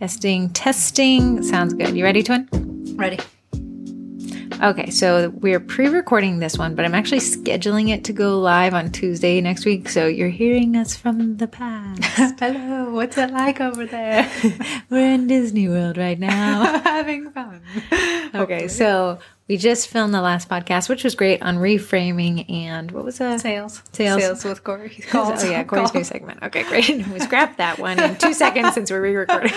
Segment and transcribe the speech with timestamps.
[0.00, 1.42] Testing, testing.
[1.42, 1.96] Sounds good.
[1.96, 2.48] You ready, Twin?
[2.96, 3.18] Ready.
[4.62, 8.74] Okay, so we're pre recording this one, but I'm actually scheduling it to go live
[8.74, 9.88] on Tuesday next week.
[9.88, 12.02] So you're hearing us from the past.
[12.40, 14.30] Hello, what's it like over there?
[14.90, 16.80] we're in Disney World right now.
[16.84, 17.62] Having fun.
[18.34, 23.04] Okay, so we just filmed the last podcast, which was great on reframing and what
[23.04, 23.40] was that?
[23.40, 23.82] Sales.
[23.92, 24.20] Sales.
[24.20, 25.02] Sales with Corey.
[25.14, 26.42] Oh yeah, Corey's new segment.
[26.42, 27.06] Okay, great.
[27.08, 29.52] We scrapped that one in two seconds since we're re-recording.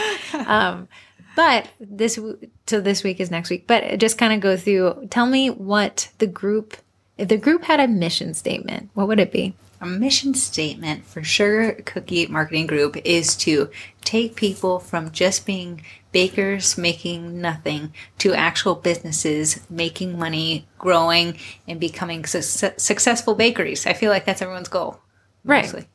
[0.46, 0.88] Um,
[1.36, 2.20] but this
[2.68, 3.68] so this week is next week.
[3.68, 5.08] But just kind of go through.
[5.10, 6.78] Tell me what the group.
[7.18, 9.56] If the group had a mission statement, what would it be?
[9.80, 13.70] A mission statement for Sugar Cookie Marketing Group is to
[14.04, 15.82] take people from just being
[16.12, 23.88] bakers making nothing to actual businesses making money, growing, and becoming su- successful bakeries.
[23.88, 25.00] I feel like that's everyone's goal.
[25.44, 25.82] Mostly.
[25.82, 25.90] Right.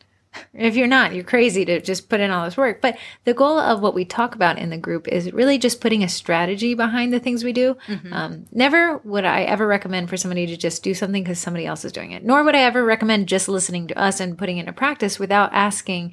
[0.54, 2.80] If you're not, you're crazy to just put in all this work.
[2.80, 6.02] But the goal of what we talk about in the group is really just putting
[6.02, 7.76] a strategy behind the things we do.
[7.86, 8.12] Mm-hmm.
[8.12, 11.84] Um, never would I ever recommend for somebody to just do something because somebody else
[11.84, 12.24] is doing it.
[12.24, 15.52] Nor would I ever recommend just listening to us and putting it into practice without
[15.52, 16.12] asking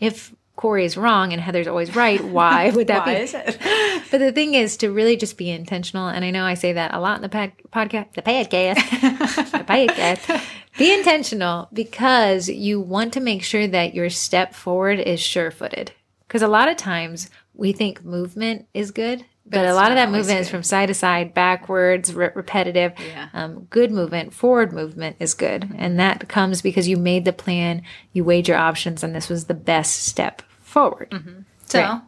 [0.00, 2.22] if Corey is wrong and Heather's always right.
[2.22, 3.20] Why would that Why be?
[3.22, 3.58] Is it?
[4.10, 6.08] but the thing is to really just be intentional.
[6.08, 8.74] And I know I say that a lot in the podcast, the podcast,
[9.50, 10.46] the podcast.
[10.78, 15.92] Be intentional because you want to make sure that your step forward is sure footed.
[16.26, 20.10] Because a lot of times we think movement is good, but, a lot of that
[20.10, 20.40] movement good.
[20.40, 22.92] is from side to side, backwards, re- repetitive.
[22.98, 23.28] Yeah.
[23.34, 25.62] Um, good movement, forward movement is good.
[25.62, 25.76] Mm-hmm.
[25.78, 29.44] And that comes because you made the plan, you weighed your options, and this was
[29.44, 31.10] the best step forward.
[31.10, 31.40] Mm-hmm.
[31.66, 32.00] So right.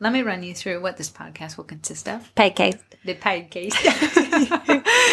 [0.00, 2.34] let me run you through what this podcast will consist of.
[2.34, 2.76] Pancake.
[3.04, 3.72] The pancake.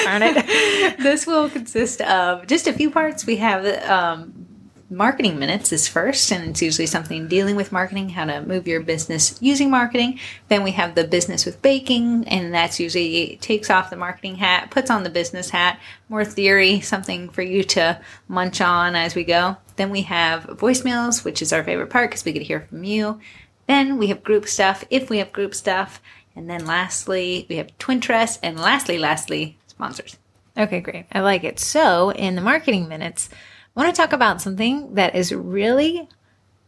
[0.03, 0.97] Darn it.
[0.99, 3.27] this will consist of just a few parts.
[3.27, 4.47] We have um,
[4.91, 8.81] marketing minutes is first, and it's usually something dealing with marketing, how to move your
[8.81, 10.19] business using marketing.
[10.49, 14.69] Then we have the business with baking, and that's usually takes off the marketing hat,
[14.69, 19.23] puts on the business hat, more theory, something for you to munch on as we
[19.23, 19.55] go.
[19.77, 22.83] Then we have voicemails, which is our favorite part because we get to hear from
[22.83, 23.19] you.
[23.67, 26.01] Then we have group stuff, if we have group stuff.
[26.35, 28.39] And then lastly, we have Twinterest.
[28.43, 30.17] And lastly, lastly, sponsors.
[30.57, 31.05] Okay, great.
[31.11, 31.59] I like it.
[31.59, 33.29] So, in the marketing minutes,
[33.75, 36.09] I want to talk about something that is really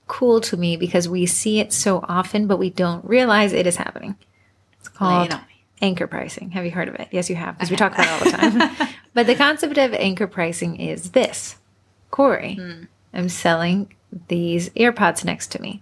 [0.08, 3.76] cool to me because we see it so often, but we don't realize it is
[3.76, 4.16] happening.
[4.80, 5.38] It's called
[5.82, 6.52] anchor pricing.
[6.52, 7.10] Have you heard of it?
[7.12, 8.90] Yes, you have, because we talk about it all the time.
[9.14, 11.58] but the concept of anchor pricing is this
[12.10, 12.88] Corey, mm.
[13.14, 13.94] I'm selling
[14.28, 15.82] these AirPods next to me.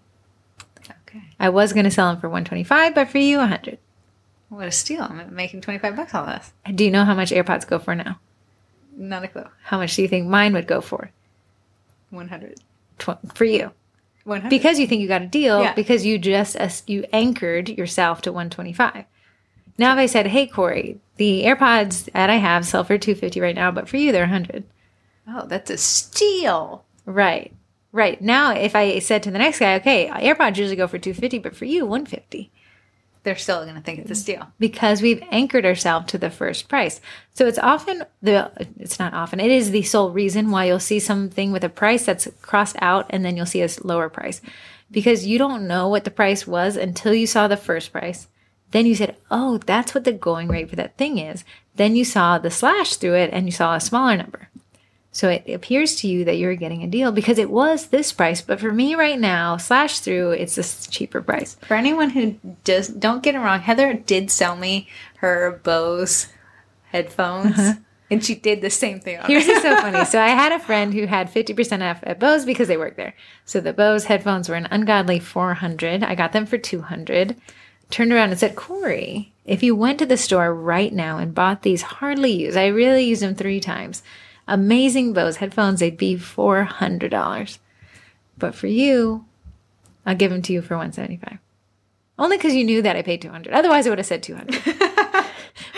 [1.07, 1.21] Okay.
[1.39, 3.77] I was going to sell them for 125 but for you, 100
[4.49, 5.03] What a steal.
[5.03, 6.53] I'm making 25 bucks on this.
[6.73, 8.19] Do you know how much AirPods go for now?
[9.01, 9.47] Not a clue.
[9.63, 11.09] How much do you think mine would go for?
[12.11, 12.59] 100.
[12.99, 13.71] Tw- for you.
[14.25, 14.49] 100.
[14.49, 15.73] Because you think you got a deal Yeah.
[15.73, 16.55] because you just
[16.87, 19.05] you anchored yourself to 125.
[19.79, 23.55] Now if I said, "Hey Corey, the AirPods that I have sell for 250 right
[23.55, 24.65] now, but for you they're 100."
[25.27, 26.83] Oh, that's a steal.
[27.05, 27.51] Right.
[27.91, 28.21] Right.
[28.21, 31.55] Now if I said to the next guy, "Okay, AirPods usually go for 250, but
[31.55, 32.51] for you 150."
[33.23, 34.47] They're still going to think it's a steal.
[34.57, 36.99] because we've anchored ourselves to the first price.
[37.33, 40.99] So it's often the it's not often it is the sole reason why you'll see
[40.99, 44.41] something with a price that's crossed out and then you'll see a lower price
[44.89, 48.27] because you don't know what the price was until you saw the first price.
[48.71, 51.43] Then you said, "Oh, that's what the going rate for that thing is."
[51.75, 54.49] Then you saw the slash through it and you saw a smaller number.
[55.13, 58.41] So it appears to you that you're getting a deal because it was this price,
[58.41, 61.55] but for me right now, slash through, it's this cheaper price.
[61.61, 66.27] For anyone who does, don't get it wrong, Heather did sell me her Bose
[66.91, 67.73] headphones, uh-huh.
[68.09, 69.19] and she did the same thing.
[69.25, 70.05] Here's what's so funny.
[70.05, 73.13] So I had a friend who had 50% off at Bose because they work there.
[73.43, 76.03] So the Bose headphones were an ungodly 400.
[76.03, 77.35] I got them for 200.
[77.89, 81.63] Turned around and said, Corey, if you went to the store right now and bought
[81.63, 84.01] these hardly used, I really used them three times
[84.47, 87.57] amazing Bose headphones, they'd be $400.
[88.37, 89.25] But for you,
[90.05, 91.37] I'll give them to you for 175
[92.17, 94.63] Only because you knew that I paid 200 Otherwise, I would have said 200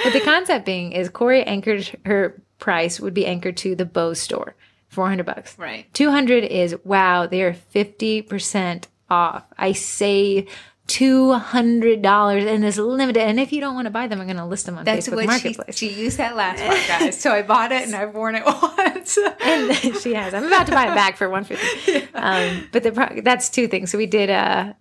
[0.03, 4.19] But the concept being is Corey anchored her price would be anchored to the Bose
[4.19, 4.55] store,
[4.87, 5.57] 400 bucks.
[5.57, 5.93] Right.
[5.93, 9.43] 200 is wow, they are 50% off.
[9.57, 10.49] I save
[10.87, 13.21] two hundred dollars and it's limited.
[13.21, 15.07] And if you don't want to buy them, I'm going to list them on That's
[15.07, 15.77] Facebook what Marketplace.
[15.77, 17.19] She, she used that last one, guys.
[17.19, 19.17] so I bought it and I've worn it once.
[19.41, 20.33] and she has.
[20.33, 22.07] I'm about to buy it back for one fifty.
[22.13, 23.91] Um, but the pro- that's two things.
[23.91, 24.73] So we did uh,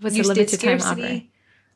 [0.00, 1.00] what's You the limited time offer?
[1.00, 1.22] You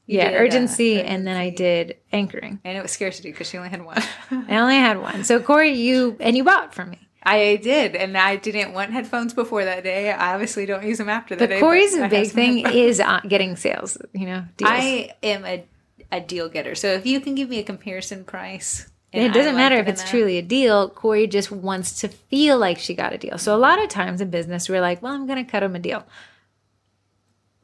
[0.07, 2.61] Yeah, uh, urgency, and then I did anchoring.
[2.65, 4.01] And it was scarcity because she only had one.
[4.31, 5.25] I only had one.
[5.25, 7.06] So Corey, you and you bought from me.
[7.27, 10.13] I did, and I didn't want headphones before that day.
[10.13, 11.61] I obviously don't use them after that But day.
[11.61, 13.99] Corey's have big thing is uh, getting sales.
[14.13, 14.71] You know, deals.
[14.71, 15.65] I am a,
[16.13, 16.77] a deal getter.
[16.77, 20.03] So if you can give me a comparison price, it doesn't like matter if it's
[20.03, 20.89] that, truly a deal.
[20.89, 23.39] Corey just wants to feel like she got a deal.
[23.39, 25.75] So a lot of times in business, we're like, well, I'm going to cut them
[25.75, 26.07] a deal.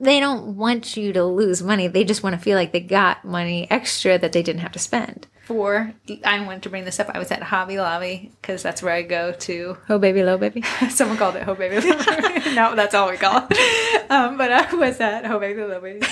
[0.03, 1.87] They don't want you to lose money.
[1.87, 4.81] They just want to feel like they got money extra that they didn't have to
[4.81, 5.29] spend.
[5.45, 5.93] For
[6.25, 7.09] I wanted to bring this up.
[7.15, 10.63] I was at Hobby Lobby because that's where I go to Oh, baby, low baby.
[10.91, 11.87] Someone called it Ho Baby
[12.55, 14.03] no, that's all we call it.
[14.11, 16.05] Um, but I was at Ho Baby Little Baby.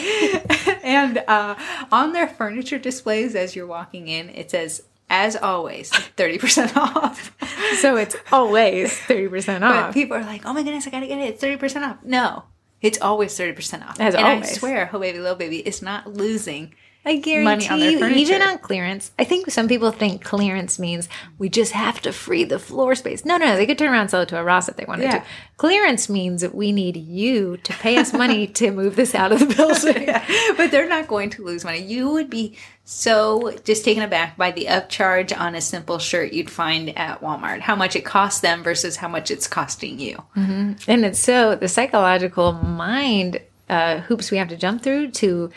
[0.83, 1.55] and uh,
[1.93, 7.37] on their furniture displays as you're walking in, it says, as always, 30% off.
[7.81, 9.87] So it's always 30% off.
[9.89, 11.35] But people are like, oh my goodness, I gotta get it.
[11.35, 11.99] It's 30% off.
[12.05, 12.45] No,
[12.83, 14.01] it's always 30% off.
[14.01, 16.75] As and I swear, Ho Baby Little Baby is not losing.
[17.03, 21.09] I guarantee on you, even on clearance, I think some people think clearance means
[21.39, 23.25] we just have to free the floor space.
[23.25, 25.05] No, no, they could turn around and sell it to a Ross if they wanted
[25.05, 25.21] Yeah.
[25.21, 25.25] to.
[25.57, 29.39] Clearance means that we need you to pay us money to move this out of
[29.41, 30.07] the building.
[30.59, 31.79] but they're not going to lose money.
[31.79, 36.51] You would be so just taken aback by the upcharge on a simple shirt you'd
[36.51, 37.61] find at Walmart.
[37.61, 40.23] How much it costs them versus how much it's costing you.
[40.37, 40.77] And
[41.07, 45.51] it's so the psychological mind uh, hoops we have to jump through to.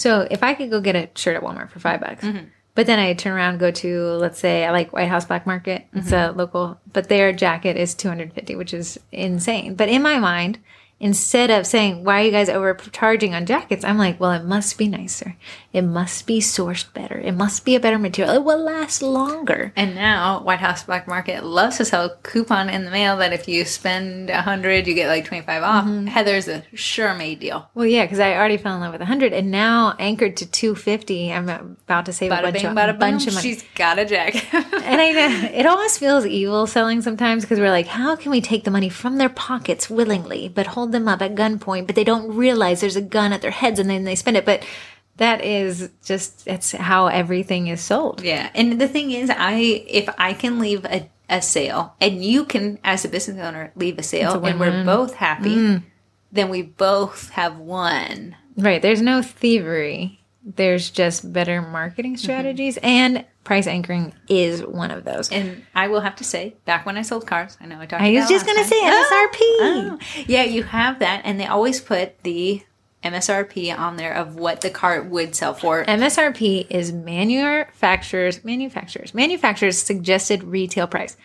[0.00, 2.46] So if I could go get a shirt at Walmart for five bucks, mm-hmm.
[2.74, 5.46] but then I turn around and go to let's say I like White House Black
[5.46, 5.86] Market.
[5.92, 6.38] It's a mm-hmm.
[6.38, 9.74] local, but their jacket is two hundred fifty, which is insane.
[9.74, 10.58] But in my mind.
[11.00, 13.84] Instead of saying, why are you guys overcharging on jackets?
[13.84, 15.34] I'm like, well, it must be nicer.
[15.72, 17.18] It must be sourced better.
[17.18, 18.34] It must be a better material.
[18.34, 19.72] It will last longer.
[19.76, 23.32] And now White House Black Market loves to sell a coupon in the mail that
[23.32, 25.84] if you spend a hundred, you get like twenty five off.
[25.84, 26.06] Mm-hmm.
[26.06, 27.70] Heather's a sure made deal.
[27.74, 31.32] Well, yeah, because I already fell in love with 100 and now anchored to 250.
[31.32, 33.54] I'm about to save a Bada bunch, bing, of, bada bunch of money.
[33.54, 34.44] She's got a jacket.
[34.52, 38.40] and I know it almost feels evil selling sometimes because we're like, how can we
[38.40, 42.04] take the money from their pockets willingly, but hold them up at gunpoint, but they
[42.04, 44.44] don't realize there's a gun at their heads and then they spend it.
[44.44, 44.64] But
[45.16, 48.22] that is just, it's how everything is sold.
[48.22, 49.54] Yeah, and the thing is, I
[49.86, 53.98] if I can leave a, a sale, and you can, as a business owner, leave
[53.98, 55.86] a sale, and we're both happy, mm-hmm.
[56.32, 58.36] then we both have won.
[58.56, 58.80] Right.
[58.80, 60.20] There's no thievery.
[60.42, 62.22] There's just better marketing mm-hmm.
[62.22, 65.28] strategies and price anchoring is one of those.
[65.32, 68.00] And I will have to say, back when I sold cars, I know I talked.
[68.00, 69.38] I was just going to say oh, MSRP.
[69.42, 69.98] Oh,
[70.28, 72.62] yeah, you have that, and they always put the
[73.02, 75.84] MSRP on there of what the car would sell for.
[75.84, 81.16] MSRP is manufacturers, manufacturers, manufacturers suggested retail price.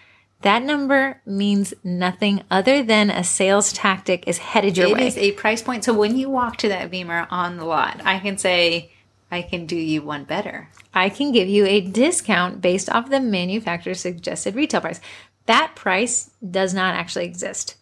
[0.41, 5.05] That number means nothing other than a sales tactic is headed your It way.
[5.05, 5.83] is a price point.
[5.83, 8.93] So when you walk to that Beamer on the lot, I can say,
[9.31, 10.69] I can do you one better.
[10.95, 15.01] I can give you a discount based off the manufacturer's suggested retail price.
[15.45, 17.75] That price does not actually exist.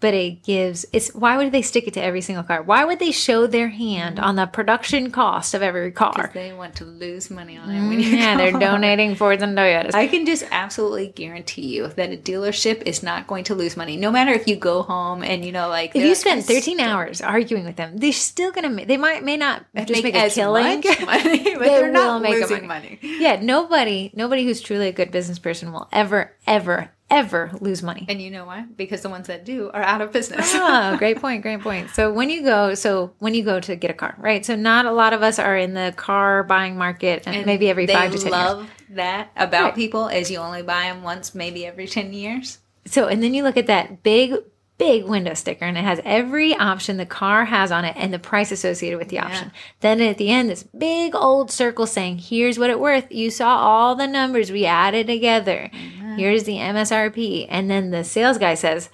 [0.00, 2.62] But it gives it's why would they stick it to every single car?
[2.62, 4.24] Why would they show their hand mm-hmm.
[4.24, 6.30] on the production cost of every car?
[6.32, 9.94] They want to lose money on it mm, you Yeah, they're donating Fords and Toyotas.
[9.94, 13.96] I can just absolutely guarantee you that a dealership is not going to lose money.
[13.96, 16.42] No matter if you go home and you know, like If you like, spend "I
[16.42, 18.70] 13 hours arguing with them, they're still gonna.
[18.70, 20.62] ma- They might may not just make, a as killing.
[21.04, 22.98] money, but They they're not make a losing money.
[23.02, 23.18] money.
[23.18, 28.04] Yeah, nobody, nobody who's truly a good business person will ever, ever, ever lose money.
[28.08, 28.66] And you know why?
[28.76, 30.52] Because the ones that do are out of business.
[30.54, 31.90] oh, great point, great point.
[31.90, 34.44] So when you go, so when you go to get a car, right?
[34.44, 37.86] So not a lot of us are in the car buying market, and maybe every
[37.86, 38.32] five to ten years.
[38.32, 39.74] love that about Right.
[39.74, 42.58] people is you only buy them once, maybe every ten years.
[42.84, 44.34] So, and then you look at that big,
[44.78, 48.18] big window sticker and it has every option the car has on it and the
[48.18, 49.50] price associated with the option.
[49.80, 53.10] Then at the end, this big old circle saying, here's what it worth.
[53.10, 55.68] You saw all the numbers we added together.
[55.74, 56.07] Mm-hmm.
[56.18, 57.46] Here's the MSRP.
[57.48, 58.90] And then the sales guy says,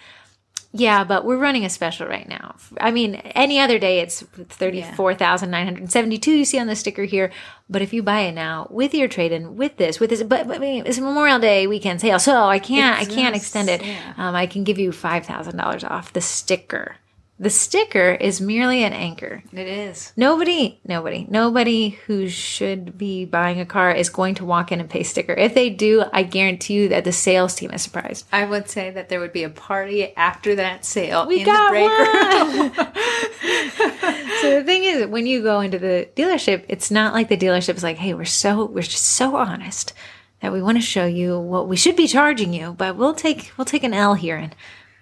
[0.77, 2.57] yeah, but we're running a special right now.
[2.81, 6.33] I mean, any other day it's thirty-four thousand nine hundred seventy-two.
[6.33, 7.31] You see on the sticker here,
[7.71, 10.57] but if you buy it now with your trade-in, with this, with this, but, but
[10.57, 13.85] I mean, it's Memorial Day weekend sale, so I can't, I can't It's extend it.
[13.85, 14.15] yeah.
[14.17, 16.97] Um, I can give you five thousand dollars off the sticker.
[17.37, 19.43] The sticker is merely an anchor.
[19.53, 20.13] It is.
[20.17, 24.89] Nobody, nobody, nobody who should be buying a car is going to walk in and
[24.89, 25.33] pay sticker.
[25.33, 28.27] If they do, I guarantee you that the sales team is surprised.
[28.31, 31.73] I would say that there would be a party after that sale We in got
[31.73, 34.21] the break room.
[34.41, 37.77] So the thing is, when you go into the dealership, it's not like the dealership
[37.77, 39.95] is like, "Hey, we're so we're just so honest
[40.41, 43.53] that we want to show you what we should be charging you, but we'll take
[43.57, 44.55] we'll take an L here." And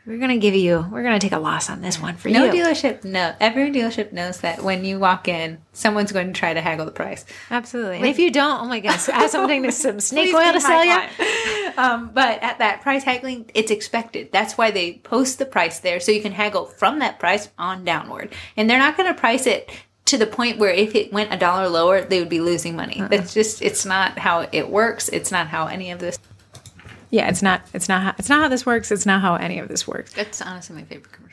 [0.06, 2.52] we're gonna give you, we're gonna take a loss on this one for No you.
[2.52, 3.34] No dealership, no.
[3.40, 6.92] Every dealership knows that when you walk in, someone's going to try to haggle the
[6.92, 7.24] price.
[7.50, 7.96] Absolutely.
[7.96, 10.60] And if you don't, oh my gosh, I have something to some snake oil to
[10.60, 11.00] sell you.
[11.76, 14.30] Um, but at that price haggling, it's expected.
[14.32, 17.84] That's why they post the price there so you can haggle from that price on
[17.84, 18.32] downward.
[18.56, 19.70] And they're not going to price it
[20.06, 23.00] to the point where if it went a dollar lower, they would be losing money.
[23.00, 23.08] Uh-uh.
[23.08, 25.08] That's just it's not how it works.
[25.08, 26.18] It's not how any of this.
[27.12, 27.60] Yeah, it's not.
[27.74, 28.02] It's not.
[28.02, 28.90] How, it's not how this works.
[28.90, 30.14] It's not how any of this works.
[30.14, 31.32] That's honestly my favorite commercial.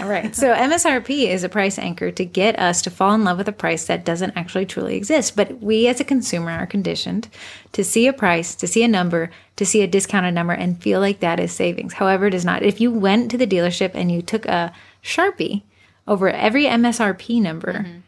[0.02, 0.34] All right.
[0.34, 3.52] So MSRP is a price anchor to get us to fall in love with a
[3.52, 5.36] price that doesn't actually truly exist.
[5.36, 7.28] But we as a consumer are conditioned
[7.72, 10.98] to see a price, to see a number, to see a discounted number and feel
[10.98, 11.92] like that is savings.
[11.92, 12.62] However, it is not.
[12.62, 14.72] If you went to the dealership and you took a
[15.04, 15.62] Sharpie
[16.06, 17.98] over every MSRP number, mm-hmm.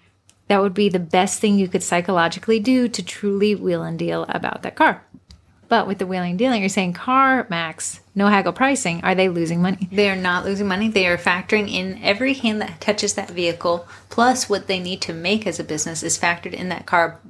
[0.48, 4.24] that would be the best thing you could psychologically do to truly wheel and deal
[4.30, 5.04] about that car.
[5.70, 9.04] But with the wheeling and dealing, you're saying CarMax, no haggle pricing.
[9.04, 9.88] Are they losing money?
[9.92, 10.88] They are not losing money.
[10.88, 15.12] They are factoring in every hand that touches that vehicle, plus what they need to
[15.12, 17.20] make as a business is factored in that car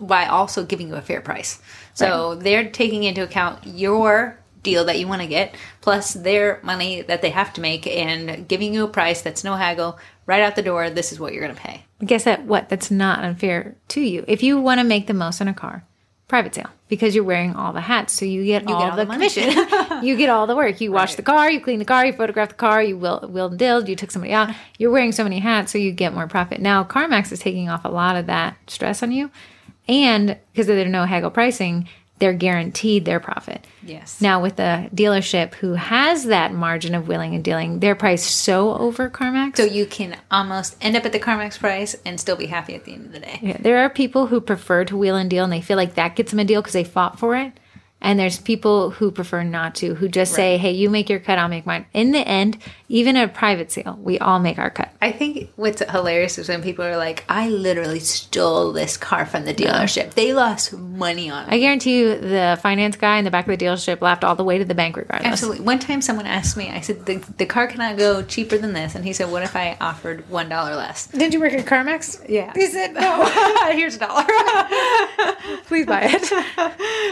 [0.00, 1.62] by also giving you a fair price.
[1.94, 7.02] So they're taking into account your deal that you want to get, plus their money
[7.02, 10.56] that they have to make, and giving you a price that's no haggle right out
[10.56, 10.90] the door.
[10.90, 11.84] This is what you're going to pay.
[12.04, 15.40] guess that what that's not unfair to you if you want to make the most
[15.40, 15.84] on a car
[16.34, 18.12] private sale because you're wearing all the hats.
[18.12, 20.02] So you get all, get all the, the commission.
[20.04, 20.80] You get all the work.
[20.80, 21.16] You wash Right.
[21.18, 23.88] the car you clean the car you photograph the car you will will and dilled
[23.88, 24.50] you took somebody out.
[24.78, 26.60] You're wearing so many hats so you get more profit.
[26.60, 29.30] Now CarMax is taking off a lot of that stress on you.
[29.86, 31.88] And because there's no haggle pricing
[32.24, 34.18] they're guaranteed their profit Yes.
[34.20, 38.74] now with a dealership who has that margin of willing and dealing they're priced so
[38.78, 42.46] over CarMax So you can almost end up at the CarMax price and still be
[42.46, 43.38] happy at the end of the day.
[43.42, 46.16] Yeah, there are people who prefer to wheel and deal and they feel like that
[46.16, 47.52] gets them a deal because they fought for it.
[48.04, 51.38] And there's people who prefer not to, who just say, hey, you make your cut,
[51.38, 51.86] I'll make mine.
[51.94, 52.58] In the end,
[52.90, 54.92] even a private sale, we all make our cut.
[55.00, 59.46] I think what's hilarious is when people are like, I literally stole this car from
[59.46, 60.12] the dealership.
[60.12, 61.52] They lost money on it.
[61.52, 64.44] I guarantee you the finance guy in the back of the dealership laughed all the
[64.44, 65.32] way to the bank regardless.
[65.32, 65.64] Absolutely.
[65.64, 68.94] One time someone asked me, I said, the, the car cannot go cheaper than this.
[68.94, 71.06] And he said, What if I offered $1 less?
[71.06, 72.28] Did you work at CarMax?
[72.28, 72.52] Yeah.
[72.54, 73.24] He said, no,
[73.72, 74.24] here's a dollar.
[75.66, 76.32] Please buy it.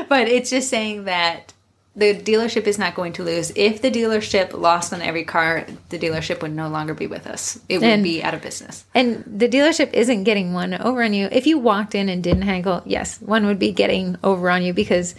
[0.08, 1.52] But it's just saying that
[1.94, 3.52] the dealership is not going to lose.
[3.54, 7.58] If the dealership lost on every car, the dealership would no longer be with us.
[7.68, 8.84] It would And- be out of business.
[8.94, 11.28] And the dealership isn't getting one over on you.
[11.30, 14.72] If you walked in and didn't haggle, yes, one would be getting over on you
[14.72, 15.14] because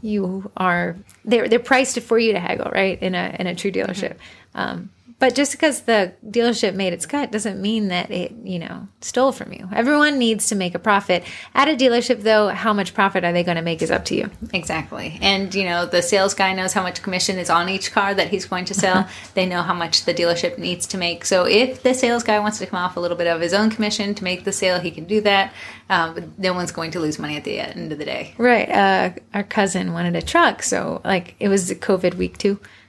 [0.00, 3.00] you are they're they're priced for you to haggle, right?
[3.02, 4.14] In a in a true dealership.
[4.54, 4.90] Um,
[5.22, 9.30] but just because the dealership made its cut doesn't mean that it, you know, stole
[9.30, 9.68] from you.
[9.72, 11.22] Everyone needs to make a profit.
[11.54, 14.16] At a dealership, though, how much profit are they going to make is up to
[14.16, 14.32] you.
[14.52, 15.20] Exactly.
[15.22, 18.30] And, you know, the sales guy knows how much commission is on each car that
[18.30, 19.08] he's going to sell.
[19.34, 21.24] they know how much the dealership needs to make.
[21.24, 23.70] So if the sales guy wants to come off a little bit of his own
[23.70, 25.54] commission to make the sale, he can do that.
[25.88, 28.34] Um, but no one's going to lose money at the end of the day.
[28.38, 28.68] Right.
[28.68, 30.64] Uh, our cousin wanted a truck.
[30.64, 32.38] So, like, it was COVID week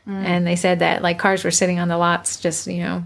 [0.05, 0.11] two.
[0.11, 3.03] And they said that, like, cars were sitting on the lots, just, you know,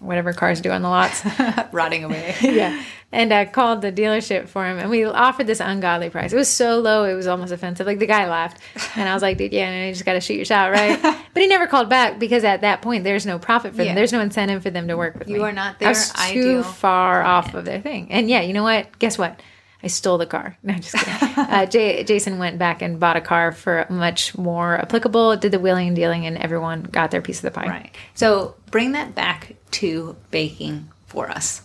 [0.00, 1.22] whatever cars do on the lots.
[1.72, 2.34] Rotting away.
[2.42, 2.82] yeah.
[3.12, 6.32] And I called the dealership for him and we offered this ungodly price.
[6.32, 7.86] It was so low, it was almost offensive.
[7.86, 8.58] Like, the guy laughed.
[8.96, 11.00] And I was like, dude, yeah, you just got to shoot your shot, right?
[11.34, 13.94] but he never called back because at that point, there's no profit for them.
[13.94, 15.42] There's no incentive for them to work with You me.
[15.42, 15.88] are not there.
[15.88, 18.10] I was too ideal far off of their thing.
[18.10, 18.98] And yeah, you know what?
[18.98, 19.40] Guess what?
[19.82, 20.56] I stole the car.
[20.62, 21.38] No, just kidding.
[21.38, 25.58] uh, J- Jason went back and bought a car for much more applicable, did the
[25.58, 27.66] wheeling and dealing, and everyone got their piece of the pie.
[27.68, 27.94] Right.
[28.14, 31.62] So bring that back to baking for us.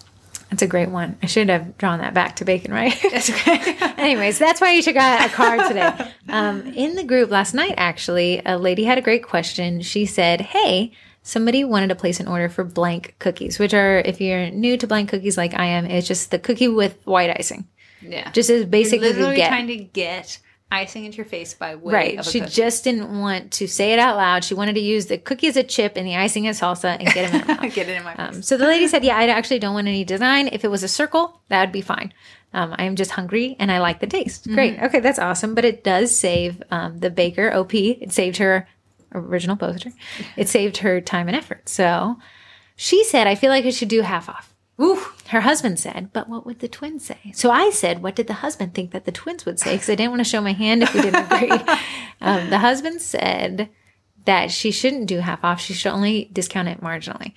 [0.50, 1.18] That's a great one.
[1.22, 2.98] I should have drawn that back to bacon, right?
[3.12, 3.76] That's okay.
[3.98, 6.12] Anyways, that's why you should got a card today.
[6.30, 9.82] Um, in the group last night, actually, a lady had a great question.
[9.82, 14.22] She said, Hey, somebody wanted to place an order for blank cookies, which are, if
[14.22, 17.68] you're new to blank cookies like I am, it's just the cookie with white icing.
[18.01, 18.32] Yeah.
[18.32, 19.48] Just as basic You're as you get.
[19.50, 20.39] trying to get
[20.72, 22.20] icing into your face by way Right.
[22.20, 22.51] of a She cookie.
[22.51, 24.44] just didn't want to say it out loud.
[24.44, 27.08] She wanted to use the cookie as a chip and the icing as salsa and
[27.13, 27.74] get them in her mouth.
[27.74, 28.36] get it in my face.
[28.36, 30.50] Um, so the lady said, "Yeah, I actually don't want any design.
[30.51, 32.13] If it was a circle, that would be fine.
[32.54, 34.48] Um, I am just hungry and I like the taste.
[34.48, 35.54] Great, okay, that's awesome.
[35.56, 37.74] But it does save um, the baker OP.
[37.74, 38.68] It saved her
[39.13, 39.92] original poster.
[40.36, 41.68] It saved her time and effort.
[41.70, 42.18] So
[42.75, 44.54] she said, I feel like I should do half off.
[44.80, 45.00] Ooh.
[45.30, 47.32] Her husband said, but what would the twins say?
[47.34, 49.74] So I said, what did the husband think that the twins would say?
[49.74, 51.52] Because I didn't want to show my hand if we didn't agree.
[52.22, 53.70] um, the husband said
[54.26, 55.60] that she shouldn't do half off.
[55.60, 57.34] She should only discount it marginally.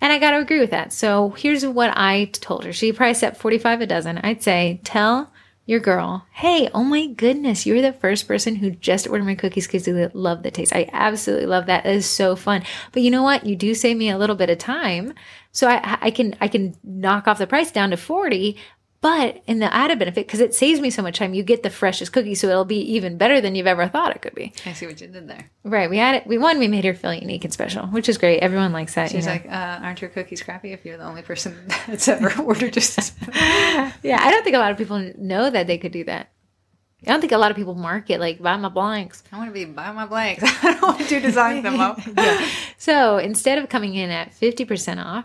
[0.00, 0.92] And I got to agree with that.
[0.92, 2.72] So here's what I told her.
[2.72, 4.18] She priced at 45 a dozen.
[4.18, 5.32] I'd say tell
[5.66, 9.66] your girl, hey, oh my goodness, you're the first person who just ordered my cookies
[9.66, 10.74] because you love the taste.
[10.74, 11.86] I absolutely love that.
[11.86, 12.64] It is so fun.
[12.92, 13.46] But you know what?
[13.46, 15.14] You do save me a little bit of time.
[15.52, 18.56] So I, I can, I can knock off the price down to 40,
[19.00, 21.70] but in the added benefit, because it saves me so much time, you get the
[21.70, 24.52] freshest cookie, so it'll be even better than you've ever thought it could be.
[24.66, 25.50] I see what you did there.
[25.64, 25.88] Right.
[25.88, 26.26] We had it.
[26.26, 26.58] We won.
[26.58, 28.40] We made her feel unique and special, which is great.
[28.40, 29.10] Everyone likes that.
[29.10, 29.32] She's you know?
[29.32, 33.14] like, uh, "Aren't your cookies crappy?" If you're the only person that's ever ordered just.
[33.34, 36.30] yeah, I don't think a lot of people know that they could do that.
[37.06, 39.22] I don't think a lot of people market like buy my blanks.
[39.32, 40.42] I want to be buy my blanks.
[40.44, 42.00] I don't want to design them up.
[42.06, 42.46] yeah.
[42.76, 45.24] So instead of coming in at fifty percent off,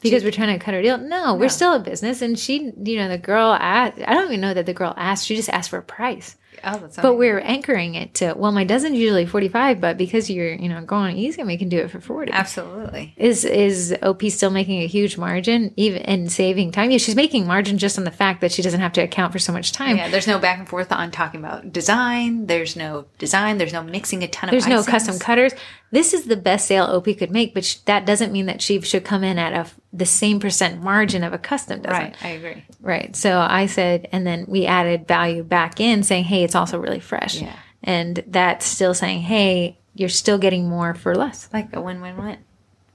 [0.00, 0.98] because we're trying to cut her deal.
[0.98, 2.22] No, we're still a business.
[2.22, 5.26] And she, you know, the girl asked, I don't even know that the girl asked,
[5.26, 6.36] she just asked for a price.
[6.64, 10.52] Oh, that's But we're anchoring it to, well, my dozen's usually 45, but because you're,
[10.52, 12.32] you know, going easy, we can do it for 40.
[12.32, 13.14] absolutely.
[13.16, 16.90] Is is OP still making a huge margin even and saving time?
[16.90, 19.38] Yeah, she's making margin just on the fact that she doesn't have to account for
[19.38, 19.96] so much time.
[19.96, 22.46] Yeah, there's no back and forth on talking about design.
[22.46, 23.58] There's no design.
[23.58, 24.52] There's no mixing a ton of.
[24.52, 25.52] There's no custom cutters.
[25.92, 28.80] This is the best sale OP could make, but sh- that doesn't mean that she
[28.82, 31.90] should come in at a, the same percent margin of a custom does.
[31.90, 32.64] Right, I agree.
[32.80, 33.16] Right.
[33.16, 36.98] So I said, and then we added value back in saying, hey, it's also really
[36.98, 37.40] fresh.
[37.40, 37.54] Yeah.
[37.84, 41.48] And that's still saying, hey, you're still getting more for less.
[41.52, 42.38] Like a win-win-win.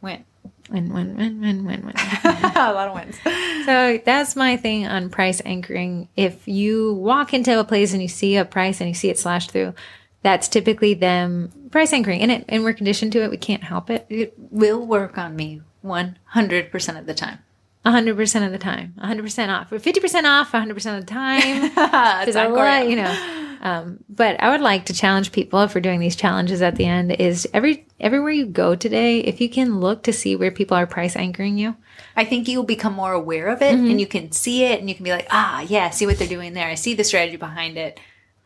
[0.02, 0.26] Win.
[0.70, 1.94] Win, win, win, win, win, win.
[1.96, 3.18] a lot of wins.
[3.66, 6.10] so that's my thing on price anchoring.
[6.18, 9.18] If you walk into a place and you see a price and you see it
[9.18, 9.74] slashed through,
[10.22, 12.20] that's typically them price anchoring.
[12.20, 13.32] And it and we're conditioned to it.
[13.32, 14.06] We can't help it.
[14.10, 17.40] It will work on me 100% of the time.
[17.86, 18.96] 100% of the time.
[19.02, 19.72] 100% off.
[19.72, 21.72] We're 50% off 100% of the time.
[22.26, 23.45] There's a lot, you know.
[23.66, 26.86] Um, but I would like to challenge people if we're doing these challenges at the
[26.86, 30.78] end is every everywhere you go today, if you can look to see where people
[30.78, 31.76] are price anchoring you.
[32.16, 34.94] I think you'll become more aware of it and you can see it and you
[34.94, 36.68] can be like, ah, yeah, see what they're doing there.
[36.68, 38.00] I see the strategy behind it.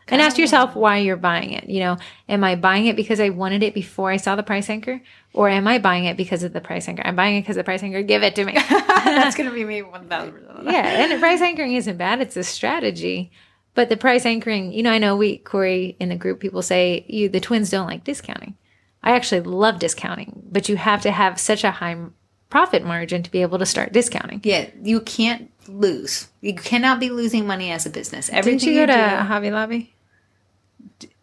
[0.07, 1.69] And ask yourself why you're buying it.
[1.69, 1.97] You know,
[2.29, 5.01] am I buying it because I wanted it before I saw the price anchor?
[5.33, 7.03] Or am I buying it because of the price anchor?
[7.05, 8.53] I'm buying it because the price anchor give it to me.
[8.69, 10.63] That's going to be me 1000%.
[10.63, 12.21] yeah, and price anchoring isn't bad.
[12.21, 13.31] It's a strategy.
[13.79, 17.05] But the price anchoring, you know, I know we, Corey, in the group, people say
[17.07, 18.57] you, the twins don't like discounting.
[19.01, 21.95] I actually love discounting, but you have to have such a high
[22.49, 24.41] profit margin to be able to start discounting.
[24.43, 26.27] Yeah, you can't lose.
[26.41, 28.27] You cannot be losing money as a business.
[28.27, 29.95] Didn't you go to do- Hobby Lobby?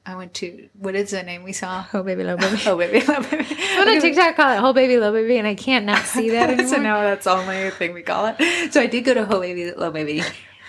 [0.06, 1.84] I went to, what is the name we saw?
[1.92, 2.56] Oh, baby, low baby.
[2.66, 3.04] Oh, baby.
[3.06, 3.44] love baby.
[3.80, 6.68] On TikTok, call it whole baby, low baby, and I can't not see that anymore.
[6.68, 8.72] so now that's the only thing we call it.
[8.72, 10.22] So I did go to Ho Baby Low Baby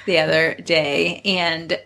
[0.08, 1.80] the other day, and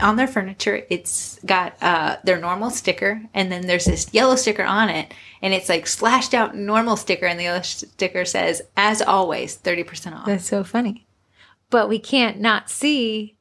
[0.00, 4.64] on their furniture, it's got uh, their normal sticker, and then there's this yellow sticker
[4.64, 9.00] on it, and it's like slashed out normal sticker, and the yellow sticker says, "As
[9.00, 11.06] always, thirty percent off." That's so funny.
[11.70, 13.36] But we can't not see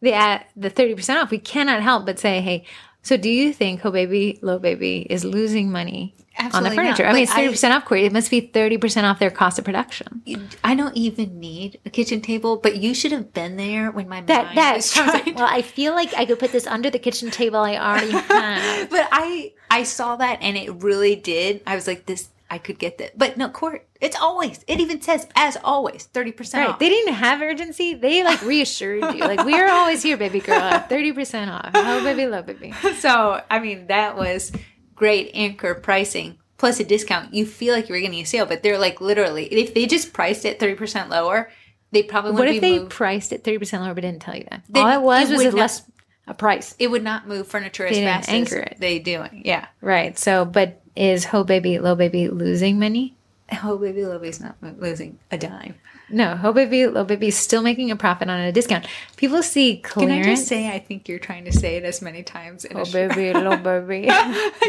[0.00, 1.30] the at the thirty percent off.
[1.30, 2.64] We cannot help but say, "Hey,
[3.04, 6.16] so do you think Ho Baby Low Baby is losing money
[6.52, 7.04] on the furniture?
[7.04, 7.10] not.
[7.10, 8.04] I mean, it's thirty percent off, Corey.
[8.04, 10.22] It must be thirty percent off their cost of production.
[10.64, 14.22] I don't even need a kitchen table, but you should have been there when my
[14.22, 15.36] That mind that was sounds like, trying.
[15.36, 18.90] well, I feel like I could put this under the kitchen table I already have.
[18.90, 21.62] but I I saw that and it really did.
[21.66, 23.86] I was like, this I could get that, but no, court.
[24.04, 24.64] It's always.
[24.68, 26.72] It even says as always, thirty percent Right.
[26.74, 26.78] off.
[26.78, 27.94] They didn't have urgency.
[27.94, 29.20] They like reassured you.
[29.20, 30.60] Like, we're always here, baby girl.
[30.60, 31.70] 30% off.
[31.74, 32.72] Oh, baby, love baby.
[32.98, 34.52] so I mean, that was
[34.94, 37.32] great anchor pricing plus a discount.
[37.34, 40.12] You feel like you were getting a sale, but they're like literally, if they just
[40.12, 41.50] priced it thirty percent lower,
[41.92, 42.62] they probably What wouldn't have.
[42.62, 42.90] What if they moved.
[42.92, 44.64] priced it 30% lower but didn't tell you that?
[44.68, 45.82] They- All it was it was a not- less
[46.26, 46.74] a price.
[46.78, 48.80] it would not move furniture as fast anchor as it.
[48.80, 49.24] they do.
[49.32, 49.66] Yeah.
[49.80, 50.18] Right.
[50.18, 53.14] So, but is Ho Baby, Low Baby losing money?
[53.62, 55.74] Oh, baby, Lovey's not losing a dime.
[56.10, 58.86] No, Ho Baby, Low Baby is still making a profit on a discount.
[59.16, 60.22] People see clearance.
[60.24, 62.76] Can I just say, I think you're trying to say it as many times in
[62.76, 62.84] Ho.
[62.84, 64.10] Baby, Low Baby.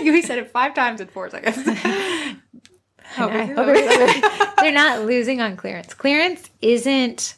[0.02, 1.58] you said it five times in four seconds.
[3.18, 4.22] Oh, baby, Ho Baby, Low Baby.
[4.58, 5.94] They're not losing on clearance.
[5.94, 7.36] Clearance isn't.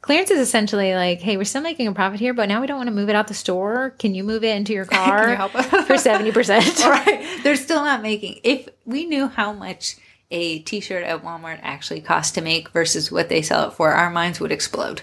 [0.00, 2.76] Clearance is essentially like, hey, we're still making a profit here, but now we don't
[2.76, 3.90] want to move it out the store.
[3.98, 5.86] Can you move it into your car you help us?
[5.86, 6.84] for seventy percent?
[6.84, 7.26] All right.
[7.42, 8.40] They're still not making.
[8.44, 9.96] If we knew how much
[10.30, 14.10] a T-shirt at Walmart actually costs to make versus what they sell it for, our
[14.10, 15.02] minds would explode.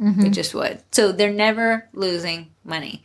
[0.00, 0.22] Mm-hmm.
[0.22, 0.82] They just would.
[0.92, 3.04] So they're never losing money.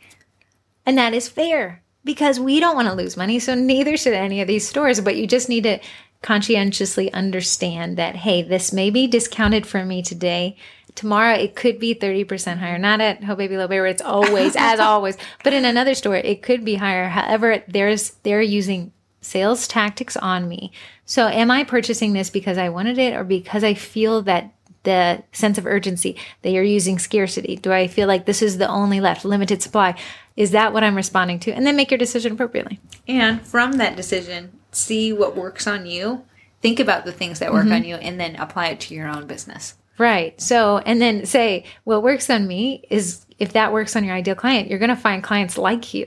[0.84, 3.38] And that is fair because we don't want to lose money.
[3.38, 5.00] So neither should any of these stores.
[5.00, 5.78] But you just need to
[6.22, 10.56] conscientiously understand that, hey, this may be discounted for me today.
[10.96, 12.78] Tomorrow it could be 30% higher.
[12.78, 15.16] Not at Ho Baby Low Baby, where it's always, as always.
[15.44, 17.08] But in another store, it could be higher.
[17.08, 20.72] However, there's they're using sales tactics on me.
[21.04, 24.52] So am I purchasing this because I wanted it or because I feel that
[24.82, 27.56] the sense of urgency that you're using scarcity?
[27.56, 29.94] Do I feel like this is the only left, limited supply?
[30.36, 31.52] Is that what I'm responding to?
[31.52, 32.80] And then make your decision appropriately.
[33.06, 36.24] And from that decision, see what works on you.
[36.62, 37.74] Think about the things that work Mm-hmm.
[37.74, 39.74] on you and then apply it to your own business.
[39.98, 40.40] Right.
[40.40, 44.34] So, and then say, what works on me is if that works on your ideal
[44.34, 46.06] client, you're going to find clients like you.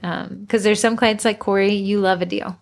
[0.00, 2.58] Because there's some clients like Corey, you love a deal.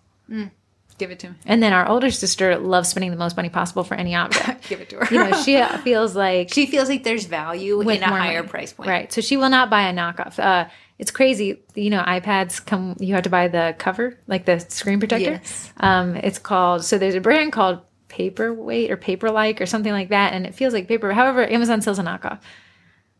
[0.97, 1.35] Give it to me.
[1.45, 4.67] And then our older sister loves spending the most money possible for any object.
[4.69, 5.07] Give it to her.
[5.13, 8.49] you know, she feels like she feels like there's value with in a higher money.
[8.49, 8.89] price point.
[8.89, 9.13] Right.
[9.13, 10.39] So she will not buy a knockoff.
[10.39, 11.61] Uh, it's crazy.
[11.75, 15.33] You know, iPads come, you have to buy the cover, like the screen protector.
[15.33, 15.71] Yes.
[15.77, 20.33] Um, it's called, so there's a brand called Paperweight or Paperlike or something like that.
[20.33, 21.11] And it feels like paper.
[21.13, 22.39] However, Amazon sells a knockoff.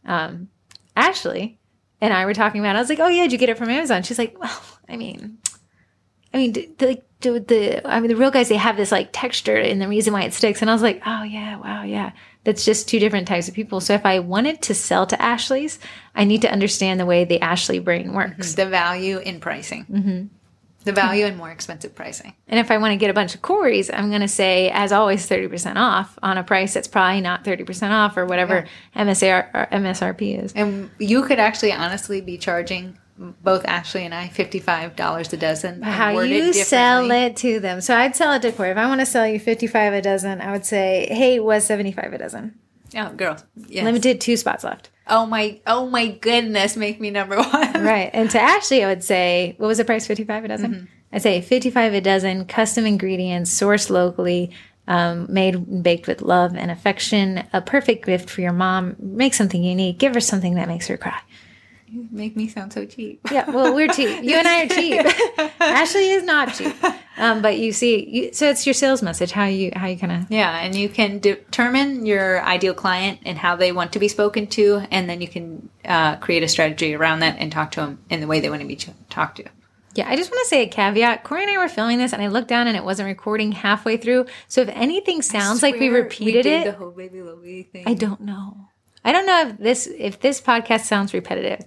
[0.06, 0.49] Um,
[0.95, 1.56] Ashley
[2.01, 2.79] and I were talking about, it.
[2.79, 4.03] I was like, oh yeah, did you get it from Amazon?
[4.03, 5.38] She's like, well, I mean,
[6.33, 9.57] I mean, the, do the I mean, the real guys they have this like texture
[9.57, 10.62] and the reason why it sticks.
[10.62, 12.12] And I was like, oh yeah, wow, yeah.
[12.43, 13.81] That's just two different types of people.
[13.81, 15.79] So if I wanted to sell to Ashley's,
[16.15, 18.53] I need to understand the way the Ashley brain works.
[18.53, 19.86] The value in pricing.
[19.86, 20.25] Mm-hmm.
[20.95, 22.34] The value and more expensive pricing.
[22.47, 24.91] And if I want to get a bunch of Corys, I'm going to say, as
[24.91, 29.67] always, 30% off on a price that's probably not 30% off or whatever MSR, or
[29.71, 30.54] MSRP is.
[30.54, 35.82] And you could actually honestly be charging both Ashley and I $55 a dozen.
[35.82, 37.82] How you it sell it to them.
[37.82, 38.69] So I'd sell it to Corey.
[38.69, 42.13] If I want to sell you 55 a dozen, I would say, hey, was 75
[42.13, 42.60] a dozen.
[42.95, 43.43] Oh, girls.
[43.56, 43.84] Yes.
[43.84, 44.91] Limited two spots left.
[45.09, 47.83] Oh my, oh my goodness, make me number one.
[47.83, 48.09] Right.
[48.13, 50.07] And to Ashley, I would say, what was the price?
[50.07, 50.73] 55 a dozen?
[50.73, 50.85] Mm-hmm.
[51.13, 54.51] I'd say 55 a dozen, custom ingredients, sourced locally,
[54.87, 57.47] um, made and baked with love and affection.
[57.53, 58.95] A perfect gift for your mom.
[58.99, 59.99] Make something unique.
[59.99, 61.19] Give her something that makes her cry.
[61.89, 63.21] Make me sound so cheap.
[63.32, 64.23] Yeah, well, we're cheap.
[64.23, 65.52] You and I are cheap.
[65.60, 66.76] Ashley is not cheap.
[67.17, 69.32] Um, but you see, you, so it's your sales message.
[69.32, 73.38] How you how you kind of Yeah, and you can determine your ideal client and
[73.38, 76.93] how they want to be spoken to, and then you can uh, create a strategy
[76.93, 79.38] around that and talk to them in the way they want to be ch- talked
[79.38, 79.45] to.
[79.95, 81.23] Yeah, I just want to say a caveat.
[81.23, 83.97] Corey and I were filming this, and I looked down and it wasn't recording halfway
[83.97, 84.28] through.
[84.47, 87.86] So if anything sounds like we repeated did it, The whole baby Louie thing.
[87.88, 88.66] I don't know.
[89.07, 91.65] I don't know if this if this podcast sounds repetitive.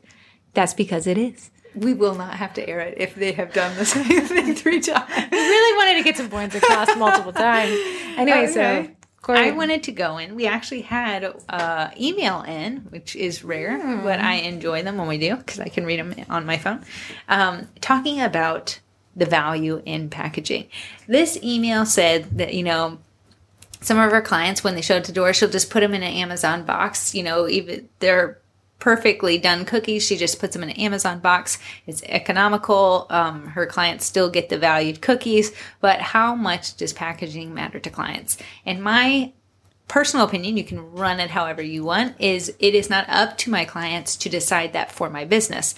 [0.53, 1.51] That's because it is.
[1.75, 4.81] we will not have to air it if they have done the same thing three
[4.81, 5.09] times.
[5.33, 7.73] We really wanted to get some points across multiple times.
[8.19, 8.89] Anyway, so
[9.23, 10.35] Corey, I wanted to go in.
[10.35, 15.19] We actually had uh, email in, which is rare, but I enjoy them when we
[15.19, 16.85] do because I can read them on my phone.
[17.29, 18.81] Um, talking about
[19.17, 20.69] the value in packaging.
[21.07, 22.99] This email said that you know
[23.81, 26.03] some of her clients when they show up to door, she'll just put them in
[26.03, 27.15] an Amazon box.
[27.15, 28.39] You know, even they're
[28.79, 30.05] perfectly done cookies.
[30.05, 31.59] She just puts them in an Amazon box.
[31.87, 33.07] It's economical.
[33.11, 37.91] Um, her clients still get the valued cookies, but how much does packaging matter to
[37.91, 38.39] clients?
[38.67, 39.33] And my
[39.87, 43.51] personal opinion, you can run it however you want, is it is not up to
[43.51, 45.75] my clients to decide that for my business.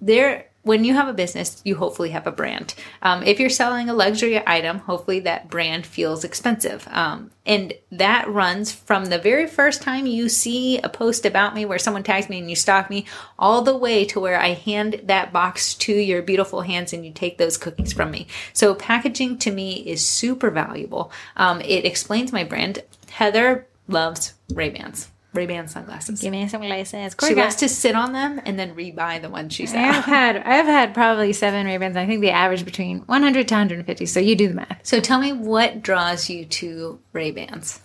[0.00, 2.74] There, when you have a business, you hopefully have a brand.
[3.02, 6.88] Um, if you're selling a luxury item, hopefully that brand feels expensive.
[6.90, 11.66] Um, and that runs from the very first time you see a post about me
[11.66, 13.04] where someone tags me and you stalk me,
[13.38, 17.12] all the way to where I hand that box to your beautiful hands and you
[17.12, 18.26] take those cookies from me.
[18.54, 21.12] So packaging to me is super valuable.
[21.36, 22.82] Um, it explains my brand.
[23.10, 25.10] Heather loves Ray-Bans.
[25.34, 26.20] Ray-Ban sunglasses.
[26.20, 27.14] give me some glasses.
[27.26, 30.36] She loves to sit on them and then rebuy the ones she's I have had
[30.36, 31.96] I've had probably seven Ray Bans.
[31.96, 34.06] I think the average between 100 to 150.
[34.06, 34.80] So you do the math.
[34.82, 37.80] So tell me what draws you to Ray-Bans?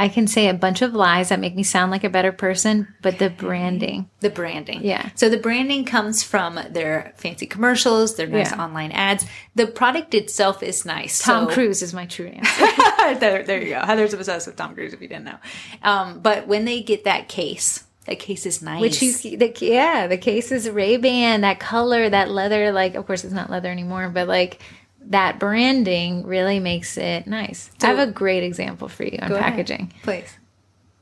[0.00, 2.86] I can say a bunch of lies that make me sound like a better person,
[3.02, 4.08] but the branding.
[4.20, 4.84] The branding.
[4.84, 5.10] Yeah.
[5.16, 8.62] So the branding comes from their fancy commercials, their nice Yeah.
[8.64, 9.26] online ads.
[9.56, 11.18] The product itself is nice.
[11.18, 13.18] Tom So- Cruise is my true answer.
[13.18, 13.80] there, there you go.
[13.80, 15.38] Heather's obsessed with Tom Cruise if you didn't know.
[15.82, 18.80] Um, but when they get that case, that case is nice.
[18.80, 22.72] Which you, the, yeah, the case is Ray Ban, that color, that leather.
[22.72, 24.62] Like, of course, it's not leather anymore, but like
[25.08, 27.70] that branding really makes it nice.
[27.82, 30.38] I have a great example for you on Go ahead, packaging please.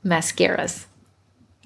[0.05, 0.87] mascaras.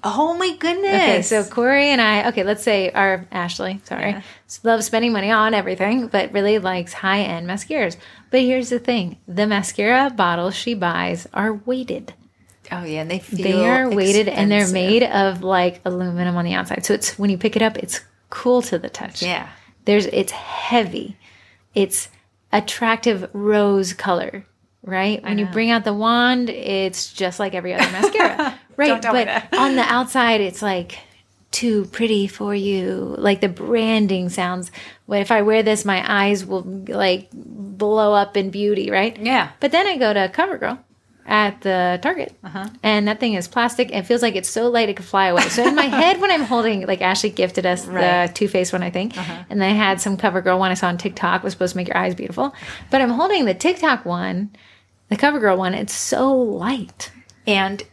[0.03, 0.93] Oh my goodness.
[0.93, 4.21] Okay, so Corey and I, okay, let's say our Ashley, sorry, Yeah.
[4.63, 7.97] loves spending money on everything, but really likes high end mascaras.
[8.31, 12.15] But here's the thing the mascara bottles she buys are weighted.
[12.71, 16.45] oh yeah, and they feel They are weighted and they're made of like aluminum on
[16.45, 16.83] the outside.
[16.83, 18.01] So it's when you pick it up, it's
[18.31, 19.21] cool to the touch.
[19.21, 19.49] Yeah.
[19.85, 21.15] There's it's heavy.
[21.75, 22.09] It's
[22.53, 24.45] attractive rose color,
[24.83, 25.23] right?
[25.23, 28.57] When you bring out the wand, it's just like every other mascara.
[28.77, 28.99] Right.
[28.99, 30.97] Don't but on the outside it's like
[31.51, 33.13] too pretty for you.
[33.19, 34.71] Like the branding sounds
[35.07, 39.15] if I wear this my eyes will like blow up in beauty, right?
[39.17, 39.51] Yeah.
[39.59, 40.79] But then I go to CoverGirl
[41.25, 42.67] at the Target, Uh-huh.
[42.83, 43.89] and that thing is plastic.
[43.93, 45.43] and feels like it's so light it could fly away.
[45.49, 48.03] So in my head, when I'm holding, like Ashley gifted us Right.
[48.03, 48.27] Uh-huh.
[48.27, 49.15] the Too Faced one, I think,
[49.49, 51.97] and they had some CoverGirl one I saw on TikTok was supposed to make your
[51.97, 52.53] eyes beautiful,
[52.89, 54.49] but I'm holding the TikTok one,
[55.09, 55.73] the CoverGirl one.
[55.73, 57.11] It's so light.
[57.47, 57.83] And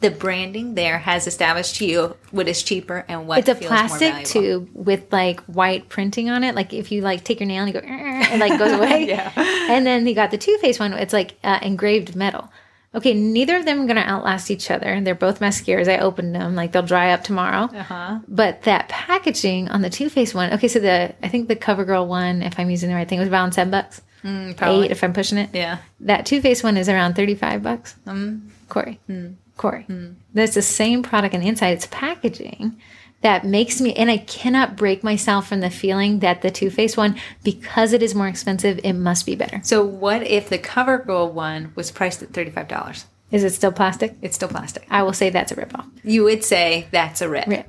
[0.00, 4.24] the branding there has established to you what is cheaper and what It's a plastic
[4.26, 6.54] tube with like white printing on it.
[6.54, 9.06] Like if you like take your nail and you go, it like goes away.
[9.08, 9.32] Yeah.
[9.70, 10.92] And then you got the Too Faced one.
[10.92, 12.50] It's like uh, engraved metal.
[12.94, 14.98] Okay, neither of them are going to outlast each other.
[15.02, 15.86] They're both mascaras.
[15.86, 16.54] I opened them.
[16.54, 17.64] Like they'll dry up tomorrow.
[17.64, 18.20] Uh-huh.
[18.26, 20.52] But that packaging on the Too Faced one.
[20.54, 23.28] Okay, so the I think the CoverGirl one, if I'm using the right thing, was
[23.28, 24.00] around seven bucks.
[24.22, 24.86] probably.
[24.86, 25.50] Eight if I'm pushing it.
[25.52, 25.78] Yeah.
[26.00, 27.94] That Too Faced one is around thirty five bucks.
[28.06, 28.98] Um, Corey.
[29.56, 29.86] Corey.
[30.34, 31.68] That's the same product on the inside.
[31.68, 32.80] It's packaging
[33.22, 36.96] that makes me, and I cannot break myself from the feeling that the Too Faced
[36.96, 39.60] one, because it is more expensive, it must be better.
[39.64, 43.04] so what if the CoverGirl one was priced at $35?
[43.32, 44.16] Is it still plastic?
[44.22, 44.86] It's still plastic.
[44.90, 45.88] I will say that's a ripoff.
[46.04, 47.46] You would say that's a rip.
[47.48, 47.66] Rip.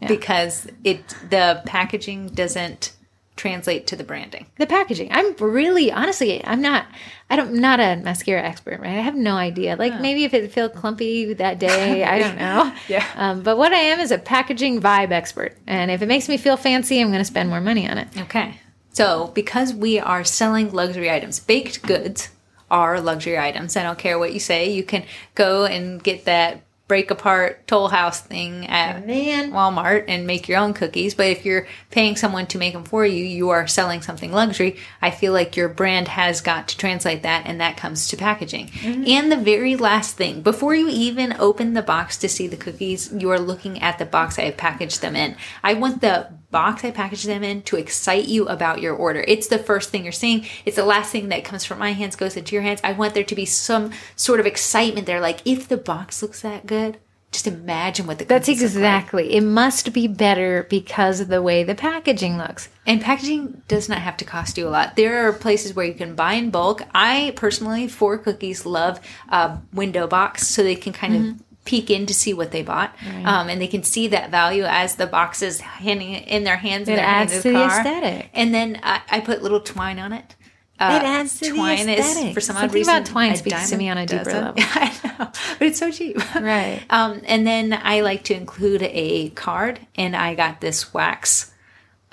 [0.00, 0.08] Yeah.
[0.08, 2.92] Because it the packaging doesn't
[3.36, 4.46] translate to the branding.
[4.58, 5.08] The packaging.
[5.10, 6.86] I'm really, honestly, I'm not,
[7.30, 8.98] I don't, not a mascara expert, right?
[8.98, 9.76] I have no idea.
[9.76, 12.72] Like maybe if it felt clumpy that day, I don't know.
[12.88, 13.06] Yeah.
[13.16, 15.56] Um, but what I am is a packaging vibe expert.
[15.66, 18.08] And if it makes me feel fancy, I'm going to spend more money on it.
[18.16, 18.60] Okay.
[18.92, 22.28] So, because we are selling luxury items, baked goods
[22.70, 23.76] are luxury items.
[23.76, 24.70] I don't care what you say.
[24.70, 29.52] You can go and get that break apart toll house thing at Man.
[29.52, 31.14] Walmart and make your own cookies.
[31.14, 34.76] But if you're paying someone to make them for you, you are selling something luxury.
[35.00, 38.66] I feel like your brand has got to translate that, and that comes to packaging.
[38.68, 39.04] Mm-hmm.
[39.06, 43.12] And the very last thing, before you even open the box to see the cookies,
[43.12, 45.36] you are looking at the box I have packaged them in.
[45.62, 49.24] I want the box I package them in to excite you about your order.
[49.26, 50.46] It's the first thing you're seeing.
[50.64, 52.80] It's the last thing that comes from my hands goes into your hands.
[52.84, 55.20] I want there to be some sort of excitement there.
[55.20, 56.98] Like if the box looks that good,
[57.32, 58.62] just imagine what the That's look like.
[58.62, 59.34] exactly.
[59.34, 62.68] It must be better because of the way the packaging looks.
[62.86, 64.96] And packaging does not have to cost you a lot.
[64.96, 66.82] There are places where you can buy in bulk.
[66.94, 71.51] I personally, for cookies, love a window box so they can kind of mm-hmm.
[71.64, 72.94] Peek in to see what they bought,
[73.24, 76.88] um, and they can see that value as the box is handing in their hands.
[76.88, 77.78] It adds to the car.
[77.80, 78.30] aesthetic.
[78.34, 80.34] And then I, I put little twine on it.
[80.80, 82.34] Uh, It adds to the twine is aesthetic.
[82.34, 82.92] for some odd reason.
[82.92, 84.44] about twine speaks to me on a deeper doesn't.
[84.44, 84.54] level.
[84.74, 86.16] I know, but it's so cheap.
[86.34, 86.82] Right.
[86.90, 91.51] Um, and then I like to include a card, and I got this wax.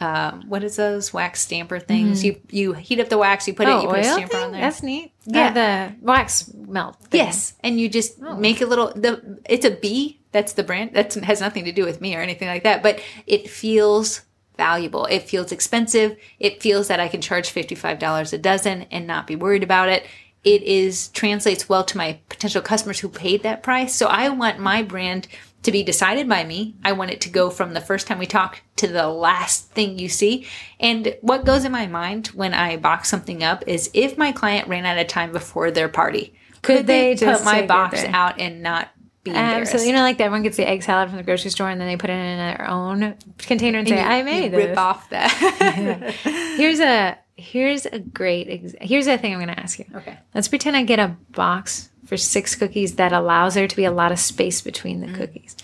[0.02, 2.24] Um, what is those wax stamper things?
[2.24, 4.44] You you heat up the wax, you put it, you put a stamper thing?
[4.44, 4.62] on there.
[4.62, 4.66] Mm-hmm.
[4.66, 5.12] Oh, That's neat.
[5.26, 5.54] Yeah.
[5.54, 6.96] Yeah, the wax melt.
[7.06, 7.20] thing.
[7.20, 8.94] yes, and you just make a little.
[8.96, 10.20] The it's a bee.
[10.32, 10.94] That's the brand.
[10.94, 12.82] That has nothing to do with me or anything like that.
[12.84, 14.22] But it feels
[14.58, 15.06] valuable.
[15.06, 16.18] It feels expensive.
[16.40, 19.64] It feels that I can charge fifty five dollars a dozen and not be worried
[19.64, 20.06] about it.
[20.44, 23.94] It is translates well to my potential customers who paid that price.
[23.94, 25.28] So I want my brand
[25.64, 26.76] to be decided by me.
[26.84, 30.00] I want it to go from the first time we talk to the last thing
[30.00, 30.48] you see.
[30.80, 34.68] And what goes in my mind when I box something up is if my client
[34.68, 38.40] ran out of time before their party, could, they, they just put my box out
[38.40, 38.90] and not
[39.24, 39.74] be embarrassed?
[39.74, 39.88] Absolutely.
[39.90, 41.88] You know, like that everyone gets the egg salad from the grocery store and then
[41.90, 44.68] they put it in their own container and, say, You- I made you this.
[44.70, 45.32] rip off that.
[46.58, 49.86] Here's a here's a great ex- here's the thing I'm going to ask you.
[49.96, 50.18] Okay.
[50.36, 53.92] Let's pretend I get a box for six cookies that allows there to be a
[53.92, 55.16] lot of space between the Mm.
[55.16, 55.56] cookies.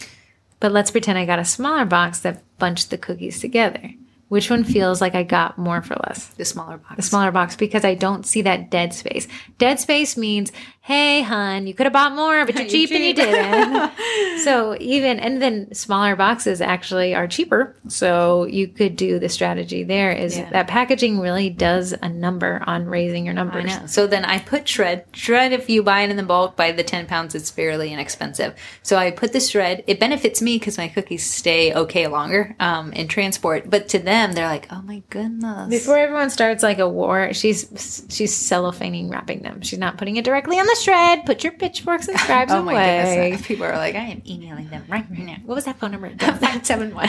[0.60, 3.92] But let's pretend I got a smaller box that bunched the cookies together.
[4.28, 6.28] Which one feels like I got more for less?
[6.30, 6.96] the smaller box.
[6.96, 9.28] The smaller box because I don't see that dead space.
[9.60, 10.52] Dead space means,
[10.88, 13.92] hey, hun, you could have bought more, but you're You're cheap, and you didn't.
[14.44, 17.76] so even and then smaller boxes actually are cheaper.
[17.88, 20.48] So you could do the strategy there is Yeah.
[20.52, 23.72] that packaging really does a number on raising your numbers.
[23.88, 25.06] So then I put shred.
[25.12, 28.54] Shred, if you buy it in the bulk by the 10 pounds, it's fairly inexpensive.
[28.84, 29.84] So I put the shred.
[29.88, 33.72] It benefits me because my cookies stay okay longer um, in transport.
[33.72, 35.68] But to them, they're like, oh my goodness.
[35.68, 39.62] Before everyone starts like a war, she's she's cellophaning wrapping them.
[39.62, 41.26] She's not putting it directly on the shred.
[41.26, 43.30] Put your pitchforks and scribes oh my away.
[43.30, 43.48] goodness.
[43.48, 45.38] People are like, I am emailing them right now.
[45.46, 46.10] What was that phone number?
[46.20, 47.08] 571.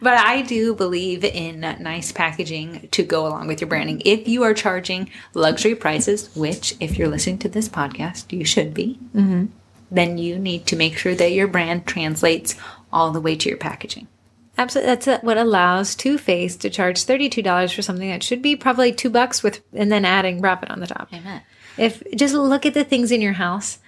[0.00, 4.02] But I do believe in nice packaging to go along with your branding.
[4.04, 8.74] If you are charging luxury prices, which if you're listening to this podcast, you should
[8.74, 9.46] be, mm-hmm.
[9.90, 12.56] then you need to make sure that your brand translates
[12.92, 14.08] all the way to your packaging.
[14.56, 18.54] Absolutely, that's what allows Too Faced to charge thirty-two dollars for something that should be
[18.54, 21.12] probably two bucks with, and then adding profit on the top.
[21.12, 21.42] Amen.
[21.76, 23.78] If just look at the things in your house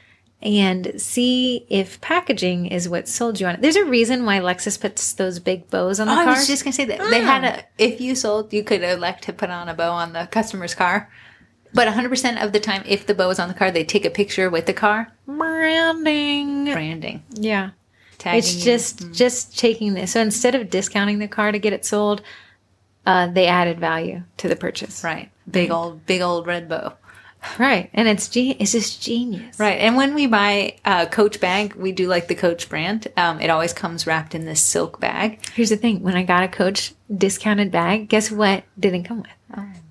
[0.43, 3.63] and see if packaging is what sold you on it.
[3.63, 6.35] There's a reason why Lexus puts those big bows on the Oh, I car.
[6.35, 7.65] was just gonna say that they had a.
[7.79, 11.11] If you sold, you could elect to put on a bow on the customer's car.
[11.75, 14.11] But 100% of the time, if the bow is on the car, they take a
[14.11, 15.13] picture with the car.
[15.27, 16.65] Branding.
[16.73, 17.23] Branding.
[17.33, 17.71] Yeah.
[18.19, 20.13] Tagging it's just just taking this.
[20.13, 22.23] So instead of discounting the car to get it sold,
[23.05, 25.05] uh, they added value to the purchase.
[25.05, 25.31] Right.
[25.51, 26.95] Big old, big old red bow.
[27.59, 27.91] Right.
[27.95, 29.59] And it's ge- it's just genius.
[29.59, 29.79] Right.
[29.81, 33.09] And when we buy a Coach bag, we do like the Coach brand.
[33.17, 35.47] Um, it always comes wrapped in this silk bag.
[35.55, 39.31] Here's the thing: when I got a Coach discounted bag, guess what didn't come with?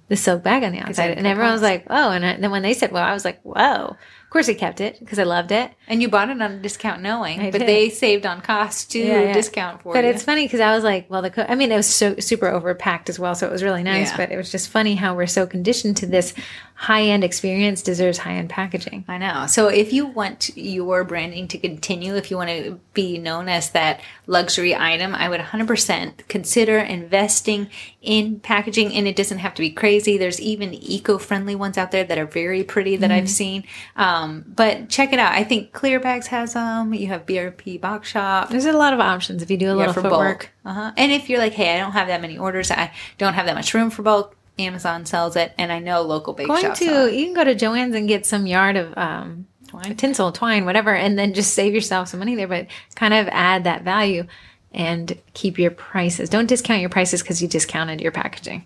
[0.08, 2.62] The silk bag on the outside, and everyone was like, "Oh!" And I, then when
[2.62, 5.52] they said, "Well," I was like, "Whoa!" Of course, I kept it because I loved
[5.52, 5.72] it.
[5.88, 7.67] And you bought it on a discount knowing, I but did.
[7.67, 9.34] they saved on cost to Yeah, yeah.
[9.34, 9.93] discount for it.
[9.93, 10.10] But you.
[10.12, 12.48] it's funny because I was like, well, the co- I mean, it was so super
[12.48, 14.10] overpacked as well, so it was really nice.
[14.12, 14.17] Yeah.
[14.17, 16.34] But it was just funny how we're so conditioned to this
[16.78, 19.06] high end experience deserves high end packaging.
[19.08, 19.45] I know.
[19.48, 23.69] So if you want your branding to continue, if you want to be known as
[23.71, 27.69] that luxury item, I would 100% consider investing
[28.02, 28.93] in packaging.
[28.93, 30.17] And it doesn't have to be crazy.
[30.17, 33.17] There's even eco-friendly ones out there that are very pretty that Mm-hmm.
[33.19, 33.63] I've seen.
[33.95, 35.32] Um, but check it out.
[35.34, 36.94] I think Clear Bags has them.
[36.94, 38.50] You have BRP Box Shop.
[38.50, 40.52] There's a lot of options if you do a Yeah, little for footwork.
[40.64, 40.78] bulk.
[40.78, 40.92] Uh-huh.
[40.98, 43.56] And if you're like, hey, I don't have that many orders, I don't have that
[43.56, 44.36] much room for bulk.
[44.58, 46.82] Amazon sells it, and I know local bake Going shops.
[46.82, 46.86] it.
[46.88, 49.98] to you can go to Joann's and get some yard of um, Twine.
[49.98, 52.48] tinsel, twine, whatever, and then just save yourself some money there.
[52.48, 54.26] But kind of add that value
[54.74, 56.30] and keep your prices.
[56.30, 58.66] Don't discount your prices because you discounted your packaging.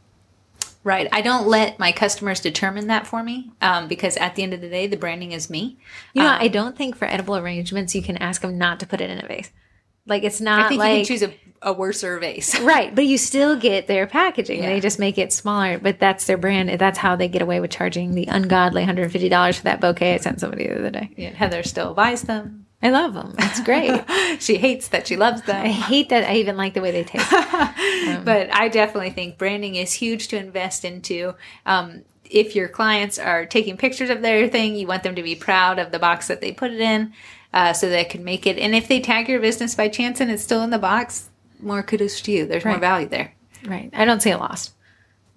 [0.84, 1.10] Right.
[1.12, 4.62] I don't let my customers determine that for me um, because at the end of
[4.62, 5.78] the day, the branding is me.
[6.14, 8.88] You know, Um, I don't think for edible arrangements you can ask them not to
[8.88, 9.52] put it in a vase.
[10.06, 12.58] Like it's not I think like you can choose a, a worser vase.
[12.62, 14.64] right, but you still get their packaging.
[14.64, 14.70] Yeah.
[14.70, 16.70] They just make it smaller, but that's their brand.
[16.80, 20.40] That's how they get away with charging the ungodly $150 for that bouquet I sent
[20.40, 21.12] somebody the other day.
[21.18, 22.66] Yeah, Heather still buys them.
[22.82, 23.36] I love them.
[23.38, 24.02] It's great.
[24.40, 25.66] she hates that she loves them.
[25.66, 27.30] I hate that I even like the way they taste.
[28.26, 31.36] but I definitely think branding is huge to invest into.
[31.66, 35.36] Um, if your clients are taking pictures of their thing, you want them to be
[35.36, 37.14] proud of the box that they put it in
[37.54, 38.58] uh, so they can make it.
[38.58, 41.84] And if they tag your business by chance and it's still in the box, more
[41.84, 42.46] kudos to you.
[42.46, 43.34] There's more value there.
[43.66, 43.90] Right.
[43.94, 44.72] I don't see a loss.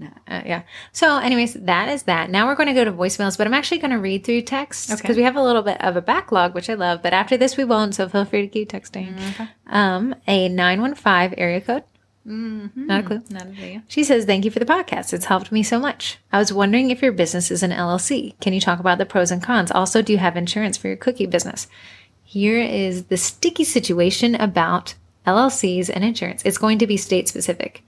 [0.03, 0.11] No.
[0.37, 0.63] Uh, yeah.
[0.93, 2.31] So, anyways, that is that.
[2.31, 4.87] Now we're going to go to voicemails, but I'm actually going to read through texts
[4.91, 5.15] because Okay.
[5.15, 7.03] we have a little bit of a backlog, which I love.
[7.03, 7.95] But after this, we won't.
[7.95, 9.15] So feel free to keep texting.
[9.31, 9.49] Okay.
[9.69, 11.85] Um, a 915 area code.
[12.27, 12.87] Mm-hmm.
[12.87, 13.23] Not a clue.
[13.31, 13.83] Not a video.
[13.89, 15.13] She says, Thank you for the podcast.
[15.13, 16.19] It's helped me so much.
[16.33, 18.39] I was wondering if your business is an LLC.
[18.41, 19.73] Can you talk about the pros and cons?
[19.73, 21.67] Also, do you have insurance for your cookie business?
[22.23, 24.95] Here is the sticky situation about
[25.27, 26.43] LLCs and insurance.
[26.45, 27.83] It's going to be state specific,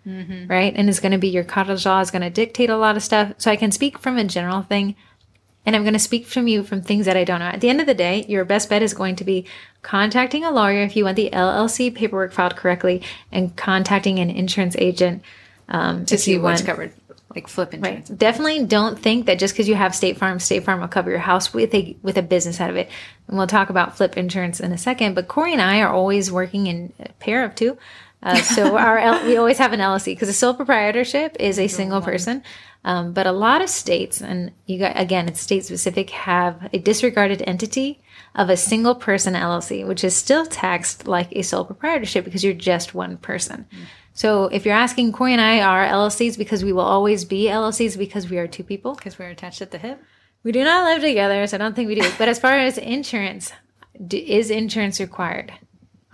[0.49, 0.73] right?
[0.77, 3.03] And it's going to be your cottage law is going to dictate a lot of
[3.03, 3.35] stuff.
[3.38, 4.94] So I can speak from a general thing
[5.66, 7.47] and I'm going to speak from you from things that I don't know.
[7.47, 9.47] At the end of the day, your best bet is going to be
[9.83, 14.77] contacting a lawyer if you want the LLC paperwork filed correctly and contacting an insurance
[14.79, 15.23] agent
[15.70, 16.66] um, To see what's want.
[16.66, 16.92] covered,
[17.35, 18.09] like flip insurance.
[18.09, 21.18] Definitely don't think that just because you have State Farm, State Farm will cover your
[21.18, 22.88] house with a with a business out of it.
[23.29, 25.14] And we'll talk about flip insurance in a second.
[25.14, 27.79] But Corey and I are always working in a pair of two.
[28.23, 31.68] Uh, so our L- we always have an LLC because a sole proprietorship is a
[31.68, 32.42] single person.
[32.87, 36.79] Um, but a lot of states, and you got again, it's state specific, have a
[36.79, 38.03] disregarded entity
[38.35, 42.53] of a single person LLC, which is still taxed like a sole proprietorship because you're
[42.53, 43.66] just one person.
[44.14, 47.98] So if you're asking, Corey and I are LLCs because we will always be LLCs
[47.98, 48.94] because we are two people.
[48.94, 50.00] Because we're attached at the hip.
[50.44, 52.09] We do not live together, so I don't think we do.
[52.16, 53.53] But as far as insurance,
[54.07, 55.53] do, is insurance required?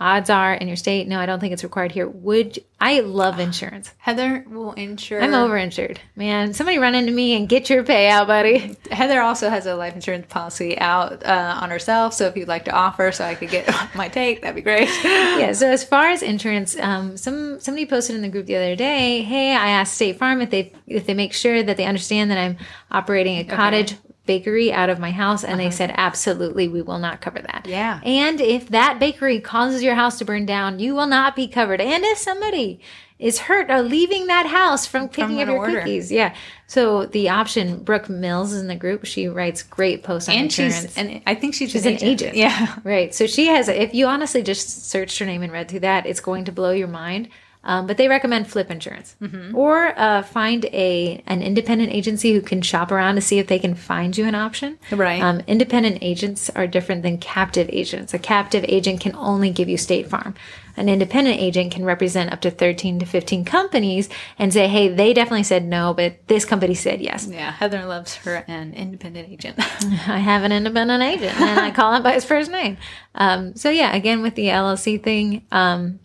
[0.01, 2.07] Odds are in your state, no, I don't think it's required here.
[2.07, 3.93] Would I love insurance?
[3.99, 5.21] Heather will insure.
[5.21, 6.55] I'm overinsured, man.
[6.55, 8.75] Somebody run into me and get your payout, buddy.
[8.89, 12.15] Heather also has a life insurance policy out uh, on herself.
[12.15, 14.89] So if you'd like to offer, so I could get my take, that'd be great.
[15.03, 15.51] yeah.
[15.51, 19.21] So as far as insurance, um, some somebody posted in the group the other day.
[19.21, 22.39] Hey, I asked State Farm if they if they make sure that they understand that
[22.39, 22.57] I'm
[22.89, 23.93] operating a cottage
[24.31, 25.75] bakery out of my house, and they uh-huh.
[25.81, 27.65] said absolutely, we will not cover that.
[27.67, 27.99] Yeah.
[28.03, 31.81] And if that bakery causes your house to burn down, you will not be covered.
[31.81, 32.79] And if somebody
[33.19, 35.79] is hurt or leaving that house from picking an up your order.
[35.79, 36.33] cookies, yeah.
[36.65, 39.05] So the option, Brooke Mills is in the group.
[39.05, 40.81] She writes great posts on And insurance.
[40.81, 42.35] she's, and I think she's, She's an agent.
[42.35, 42.79] Yeah.
[42.83, 43.13] Right.
[43.13, 46.19] So she has, if you honestly just searched her name and read through that, it's
[46.19, 47.29] going to blow your mind.
[47.63, 49.15] Um, but they recommend flip insurance
[49.53, 53.59] or uh, find a an independent agency who can shop around to see if they
[53.59, 54.79] can find you an option.
[54.91, 55.21] Right.
[55.21, 58.15] Um, independent agents are different than captive agents.
[58.15, 60.33] A captive agent can only give you State Farm.
[60.77, 65.13] An independent agent can represent up to 13 to 15 companies and say, hey, they
[65.13, 67.27] definitely said no, but this company said yes.
[67.29, 67.51] Yeah.
[67.51, 69.59] Heather loves her an independent agent.
[69.59, 72.77] I have an independent agent and I call him by his first name.
[73.13, 75.99] Um, so yeah, again with the LLC thing, um,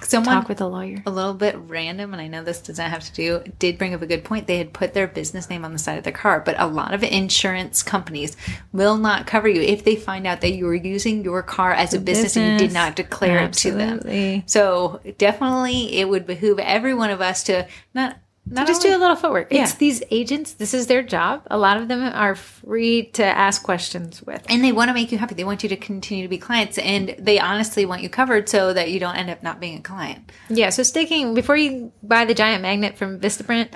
[0.00, 1.02] Someone talk with a lawyer.
[1.06, 3.94] a little bit random, and I know this does not have to do, did bring
[3.94, 4.46] up a good point.
[4.46, 6.94] They had put their business name on the side of their car, but a lot
[6.94, 8.36] of insurance companies
[8.72, 11.94] will not cover you if they find out that you were using your car as
[11.94, 14.44] a business, and you did not declare it to them.
[14.46, 18.16] So definitely, it would behoove every one of us to not
[18.50, 19.48] not just only- do a little footwork.
[19.50, 20.52] It's these agents.
[20.54, 21.42] This is their job.
[21.50, 24.42] A lot of them are free to ask questions with.
[24.48, 25.34] and they want to make you happy.
[25.34, 28.72] They want you to continue to be clients, and they honestly want you covered so
[28.72, 30.30] that you don't end up not being a client.
[30.48, 33.68] Yeah, so sticking before you buy the giant magnet from Vistaprint,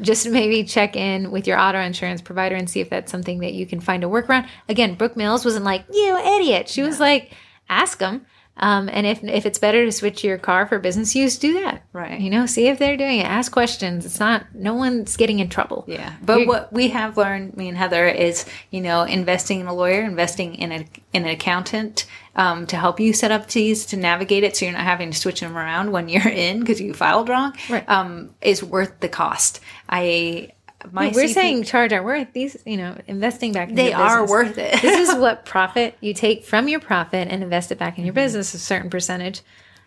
[0.00, 3.54] just maybe check in with your auto insurance provider and see if that's something that
[3.54, 4.48] you can find a workaround.
[4.68, 6.68] Again, Brooke Mills wasn't like you idiot.
[6.68, 7.32] She was like,
[7.68, 8.26] ask them.
[8.60, 11.82] Um, and if if it's better to switch your car for business use, do that.
[11.92, 12.20] Right.
[12.20, 13.26] You know, see if they're doing it.
[13.26, 14.04] Ask questions.
[14.04, 14.54] It's not.
[14.54, 15.84] No one's getting in trouble.
[15.88, 19.74] Yeah, but what we have learned, me and Heather, is you know investing in a
[19.74, 22.06] lawyer, investing in a in an accountant
[22.36, 25.18] um, to help you set up these to navigate it, so you're not having to
[25.18, 27.56] switch them around when you're in because you filed wrong.
[27.68, 27.88] Right.
[27.88, 29.60] Um, is worth the cost.
[29.88, 30.52] I
[30.92, 32.32] my We're CP saying charge our worth.
[32.32, 33.68] These, you know, investing back.
[33.70, 34.30] In they your are business.
[34.30, 34.82] worth it.
[34.82, 38.14] this is what profit you take from your profit and invest it back in your
[38.14, 38.54] business.
[38.54, 39.42] A certain percentage.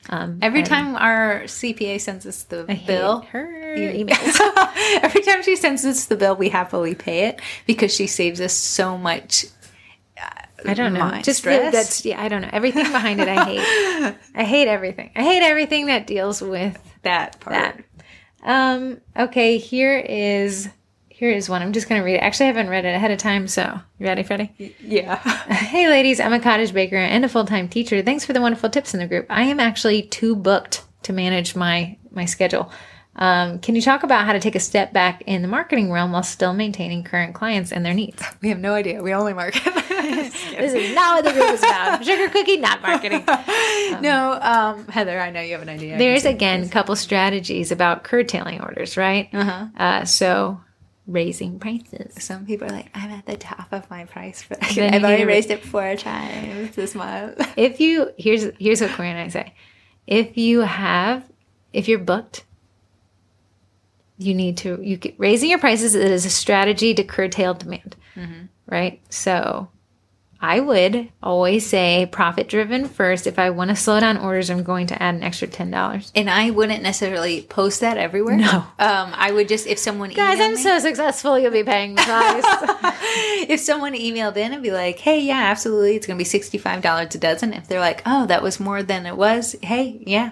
[0.10, 4.40] Um, Every time our CPA sends us the I bill, her emails.
[5.02, 8.52] Every time she sends us the bill, we happily pay it because she saves us
[8.54, 9.46] so much.
[10.66, 11.10] I don't know.
[11.24, 11.74] Just stress.
[11.74, 12.22] that's yeah.
[12.22, 12.50] I don't know.
[12.52, 14.16] Everything behind it, I hate.
[14.36, 15.12] I hate everything.
[15.16, 17.54] I hate everything that deals with That part.
[17.56, 17.84] that.
[18.44, 19.00] Um.
[19.18, 19.58] Okay.
[19.58, 20.70] Here is
[21.14, 21.62] here is one.
[21.62, 22.24] I'm just gonna read it.
[22.24, 23.48] Actually, I haven't read it ahead of time.
[23.48, 24.76] So you ready, Freddie?
[24.82, 25.18] Yeah.
[25.74, 28.02] Hey, ladies, I'm a cottage baker and a full time teacher.
[28.02, 29.26] Thanks for the wonderful tips in the group.
[29.30, 32.72] I am actually too booked to manage my, my schedule.
[33.16, 36.12] Um, can you talk about how to take a step back in the marketing realm
[36.12, 38.24] while still maintaining current clients and their needs?
[38.42, 39.02] we have no idea.
[39.02, 39.62] We only market.
[40.04, 42.04] This is not what the group is about.
[42.06, 43.24] Sugar cookie, not marketing.
[44.02, 45.98] no, um, Heather, I know you have an idea.
[45.98, 49.30] There's again a couple strategies about curtailing orders, right?
[49.34, 49.68] Uh-huh.
[49.76, 50.62] Uh, so
[51.08, 52.24] raising prices.
[52.24, 54.42] Some people are like, I'm at the top of my price.
[54.42, 57.42] For- I've already raised it four times this month.
[57.58, 59.54] If you here's here's what Corey and I say.
[60.08, 61.30] If you have
[61.72, 62.46] if you're booked,
[64.18, 68.46] you need to you get, raising your prices is a strategy to curtail demand, mm-hmm.
[68.68, 69.02] right?
[69.10, 69.70] So
[70.44, 73.28] I would always say profit driven first.
[73.28, 76.12] If I want to slow down orders, I'm going to add an extra ten dollars.
[76.18, 78.36] and I wouldn't necessarily post that everywhere.
[78.36, 78.50] No.
[78.52, 81.40] Um, I would just, if someone Guys, I'm me- so successful.
[81.40, 82.44] You'll be paying the price.
[83.50, 87.16] if someone emailed in and be like, hey, yeah, absolutely, it's going to be $65
[87.16, 87.54] a dozen.
[87.54, 90.32] If they're like, oh, that was more than it was, hey, yeah.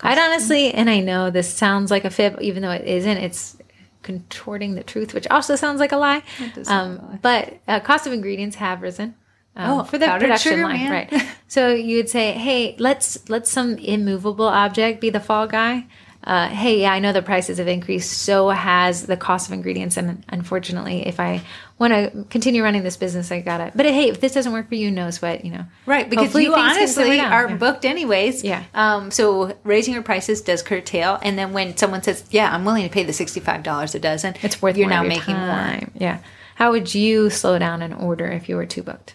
[0.00, 3.18] I'd honestly, and I know this sounds like a fib, even though it isn't.
[3.18, 3.58] It's
[4.02, 6.22] contorting the truth, which also sounds like a lie.
[6.54, 9.14] does sound Um, but uh, cost of ingredients have risen.
[9.58, 10.90] Um, Oh, for the production line, man.
[11.12, 11.22] right?
[11.50, 15.86] So you would say, "Hey, let's let some immovable object be the fall guy."
[16.22, 18.12] Uh, hey, yeah, I know the prices have increased.
[18.12, 21.40] So has the cost of ingredients, and unfortunately, if I
[21.78, 23.72] want to continue running this business, I gotta.
[23.74, 25.42] But hey, if this doesn't work for you, no sweat.
[25.44, 27.56] You know, Right, because Hopefully you things can simmer honestly are Yeah.
[27.56, 28.44] booked anyways.
[28.44, 28.64] Yeah.
[28.74, 32.84] Um, so raising your prices does curtail, and then when someone says, "Yeah, I'm willing
[32.84, 35.46] to pay the sixty-five dollars a dozen," It's worth you're more now making more.
[35.46, 35.90] time.
[35.94, 36.18] Yeah.
[36.56, 39.14] How would you slow down an order if you were too booked?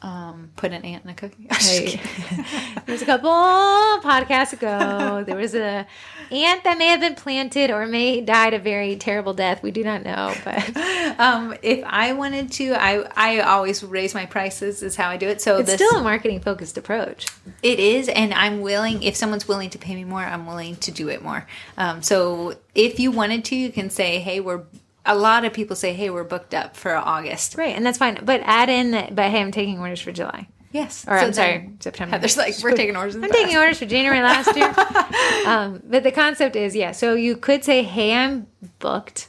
[0.00, 1.48] Um, put an ant in a cookie.
[1.58, 2.00] Hey.
[2.86, 5.24] There's a couple podcasts ago.
[5.26, 5.86] There was a
[6.30, 9.62] ant that may have been planted or may died a very terrible death.
[9.62, 10.76] We do not know, but
[11.18, 14.82] um, if I wanted to, I I always raise my prices.
[14.82, 15.40] Is how I do it.
[15.42, 17.26] So it's this, still a marketing focused approach.
[17.62, 19.02] It is, and I'm willing.
[19.02, 21.46] If someone's willing to pay me more, I'm willing to do it more.
[21.76, 24.62] Um, so if you wanted to, you can say, "Hey, we're."
[25.08, 28.20] A lot of people say, "Hey, we're booked up for August." Right, and that's fine.
[28.22, 30.46] But add in that, but hey, I'm taking orders for July.
[30.70, 32.10] Yes, Or So I'm sorry, September.
[32.10, 34.74] Heather's like, "We're taking orders." I'm taking past." orders for January last year.
[35.46, 36.92] um, but the concept is, yeah.
[36.92, 38.46] So you could say, "Hey, I'm
[38.78, 39.27] booked,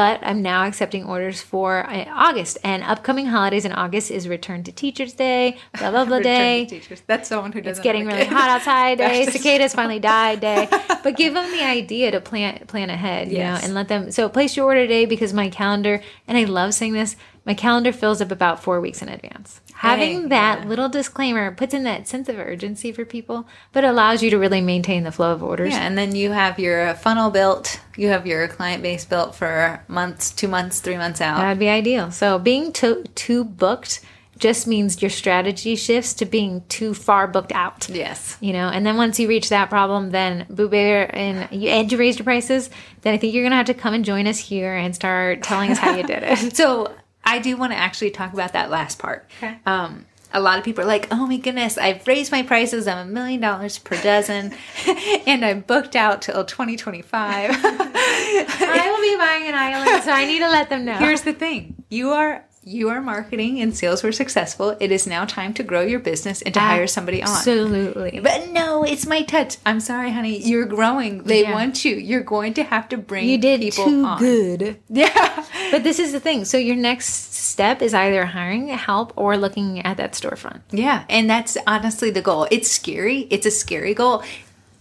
[0.00, 4.64] but I'm now accepting orders for uh, August and upcoming holidays in August is Return
[4.64, 6.64] to Teachers Day, blah blah blah day.
[6.64, 7.02] teachers.
[7.06, 7.72] That's someone who doesn't.
[7.72, 9.26] It's getting really hot outside day.
[9.26, 10.68] Cicadas finally died day.
[11.02, 13.60] But give them the idea to plan plan ahead, you Yes.
[13.60, 14.10] know, and let them.
[14.10, 17.92] So place your order today because my calendar, and I love saying this, my calendar
[17.92, 19.60] fills up about four weeks in advance.
[19.80, 20.68] Having that yeah.
[20.68, 24.60] little disclaimer puts in that sense of urgency for people, but allows you to really
[24.60, 25.72] maintain the flow of orders.
[25.72, 27.80] Yeah, and then you have your funnel built.
[27.96, 31.38] You have your client base built for months, two months, three months out.
[31.38, 32.10] That'd be ideal.
[32.10, 34.02] So being too too booked
[34.40, 37.88] just means your strategy shifts to being too far booked out.
[37.88, 38.36] yes.
[38.40, 41.92] you know and then once you reach that problem then boo bear and you and
[41.92, 42.70] you raised your prices
[43.02, 45.70] then i think you're gonna have to come and join us here and start telling
[45.70, 46.90] us how you did it So
[47.24, 49.28] I do want to actually talk about that last part.
[49.38, 49.58] Okay.
[49.66, 52.86] Um, a lot of people are like, oh my goodness, I've raised my prices.
[52.86, 54.54] I'm a million dollars per dozen
[55.26, 57.50] and I'm booked out till 2025.
[57.52, 60.94] I will be buying an island, so I need to let them know.
[60.94, 62.44] Here's the thing you are.
[62.62, 64.76] You are marketing and sales were successful.
[64.80, 67.28] It is now time to grow your business and to hire somebody on.
[67.30, 68.20] Absolutely.
[68.22, 69.56] But no, it's my touch.
[69.64, 70.36] I'm sorry, honey.
[70.46, 71.22] You're growing.
[71.22, 71.54] They Yeah.
[71.54, 71.96] want you.
[71.96, 74.18] You're going to have to bring You did people too on.
[74.18, 74.78] good.
[74.90, 75.46] Yeah.
[75.70, 76.44] But this is the thing.
[76.44, 80.60] So your next step is either hiring help or looking at that storefront.
[80.70, 82.46] Yeah, and that's honestly the goal.
[82.50, 83.20] It's scary.
[83.30, 84.22] It's a scary goal.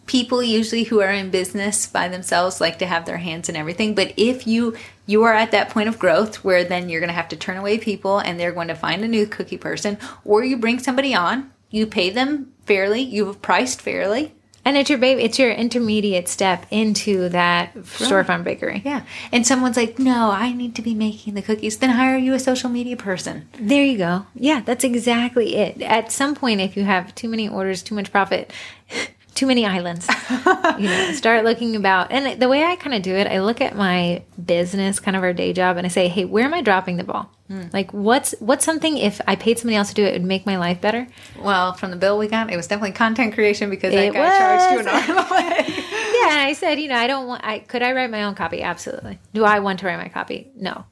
[0.06, 3.94] People usually who are in business by themselves like to have their hands in everything,
[3.96, 4.76] but if you
[5.10, 7.58] you are at that point of growth where then you're going to have to turn
[7.58, 11.16] away people and they're going to find a new cookie person or you bring somebody
[11.16, 14.36] on, you pay them fairly, you've priced fairly.
[14.64, 15.24] And it's your baby.
[15.24, 18.84] It's your intermediate step into that storefront bakery.
[18.86, 19.04] Yeah.
[19.32, 22.40] And someone's like, "No, I need to be making the cookies." Then hire you a
[22.40, 23.48] social media person.
[23.60, 24.28] There you go.
[24.36, 25.82] Yeah, that's exactly it.
[25.82, 28.52] At some point, if you have too many orders, too much profit,
[29.40, 30.06] too many islands,
[30.78, 32.12] you know, start looking about.
[32.12, 35.24] And the way I kind of do it, I look at my business, kind of
[35.24, 37.32] our day job, and I say, hey, where am I dropping the ball?
[37.48, 37.64] Hmm.
[37.72, 40.46] Like, what's what's something if I paid somebody else to do it, it would make
[40.46, 41.08] my life better?
[41.42, 44.38] Well, from the bill we got, it was definitely content creation because that It guy
[44.38, 45.30] charged you an was.
[45.32, 45.86] arm.
[46.20, 47.46] Yeah, and I said, you know, I don't want.
[47.46, 48.62] I could I write my own copy?
[48.62, 49.20] Absolutely.
[49.34, 50.52] Do I want to write my copy?
[50.56, 50.84] No.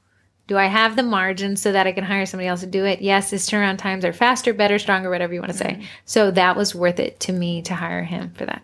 [0.47, 3.01] Do I have the margin so that I can hire somebody else to do it?
[3.01, 3.29] Yes.
[3.31, 5.81] His turnaround times are faster, better, stronger, whatever you want to say.
[6.05, 8.63] So that was worth it to me to hire him for that.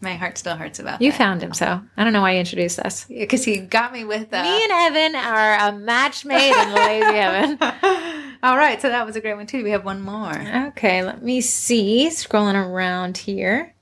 [0.00, 1.16] My heart still hurts about You that.
[1.18, 3.04] found him, so I don't know why you introduced us.
[3.06, 7.16] because he got me with uh, Me and Evan are a match made in lazy
[7.18, 7.58] Evan.
[8.42, 10.34] all right so that was a great one too we have one more
[10.68, 12.08] Okay, let me see.
[12.10, 13.73] Scrolling around here.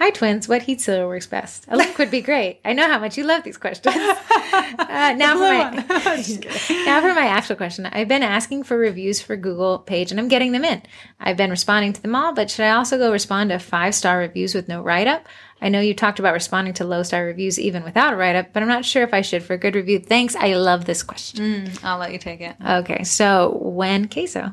[0.00, 0.48] Hi, twins.
[0.48, 1.66] What heat sealer works best?
[1.68, 2.60] A link would be great.
[2.64, 3.96] I know how much you love these questions.
[4.52, 5.70] Uh, now, for my,
[6.84, 7.86] now for my actual question.
[7.86, 10.82] I've been asking for reviews for Google page and I'm getting them in.
[11.20, 14.18] I've been responding to them all, but should I also go respond to five star
[14.18, 15.26] reviews with no write up?
[15.62, 18.52] I know you talked about responding to low star reviews even without a write up,
[18.52, 20.00] but I'm not sure if I should for a good review.
[20.00, 20.34] Thanks.
[20.34, 21.70] I love this question.
[21.84, 24.52] i'll let you take it Okay, so when queso.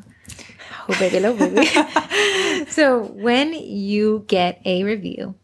[0.99, 1.19] Baby,
[2.69, 5.35] so when you get a review,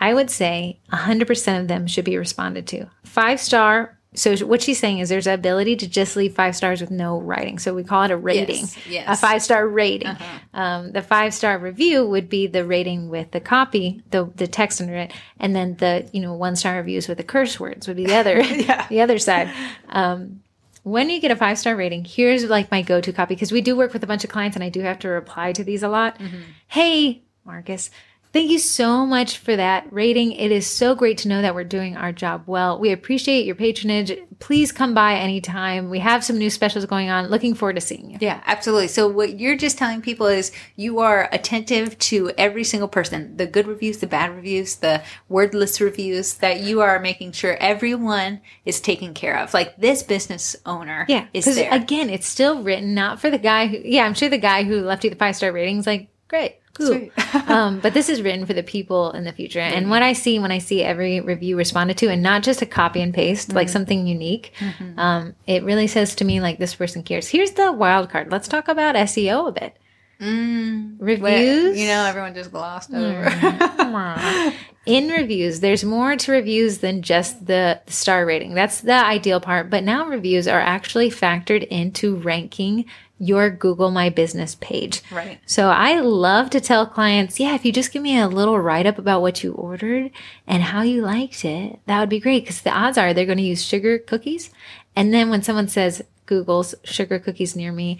[0.00, 2.86] I would say 100% of them should be responded to.
[3.04, 3.98] Five star.
[4.14, 7.20] So what she's saying is there's an ability to just leave five stars with no
[7.20, 7.60] writing.
[7.60, 8.62] So we call it a rating.
[8.62, 9.18] Yes, yes.
[9.18, 10.16] A five star rating.
[10.52, 14.80] Um, the five star review would be the rating with the copy, the the text
[14.80, 17.96] under it, and then the you know one star reviews with the curse words would
[17.96, 18.42] be the other
[18.88, 19.52] the other side.
[19.88, 20.42] Um,
[20.82, 23.60] when you get a five star rating, here's like my go to copy because we
[23.60, 25.82] do work with a bunch of clients and I do have to reply to these
[25.82, 26.18] a lot.
[26.18, 26.40] Mm-hmm.
[26.68, 27.90] Hey, Marcus,
[28.32, 30.32] thank you so much for that rating.
[30.32, 32.78] It is so great to know that we're doing our job well.
[32.78, 34.12] We appreciate your patronage.
[34.38, 35.90] Please come by anytime.
[35.90, 37.26] We have some new specials going on.
[37.28, 38.18] Looking forward to seeing you.
[38.20, 42.88] yeah absolutely so what you're just telling people is you are attentive to every single
[42.88, 47.56] person the good reviews the bad reviews the wordless reviews that you are making sure
[47.60, 52.62] everyone is taken care of like this business owner Yeah, is there again, it's still
[52.62, 53.78] written not for the guy who.
[53.84, 57.08] Yeah, I'm sure the guy who left you the five star ratings like great, cool.
[57.46, 59.60] Um, but this is written for the people in the future.
[59.60, 62.66] And what I see when I see every review responded to, and not just a
[62.66, 64.52] copy and paste, like something unique,
[64.96, 67.28] um, it really says to me like this person cares.
[67.28, 68.30] Here's the wild card.
[68.32, 69.76] Let's talk about SEO a bit.
[70.20, 70.96] Mm.
[70.98, 71.22] Reviews.
[71.22, 74.54] Well, you know everyone just glossed over mm.
[74.86, 78.54] in reviews, there's more to reviews than just the star rating.
[78.54, 79.70] That's the ideal part.
[79.70, 82.86] But now reviews are actually factored into ranking
[83.18, 85.02] your Google My Business page.
[85.12, 85.38] Right.
[85.44, 88.86] So I love to tell clients, yeah, if you just give me a little write
[88.86, 90.10] up about what you ordered
[90.46, 92.44] and how you liked it, that would be great.
[92.44, 94.50] Because the odds are they're going to use sugar cookies.
[94.96, 97.98] And then when someone says Google's sugar cookies near me,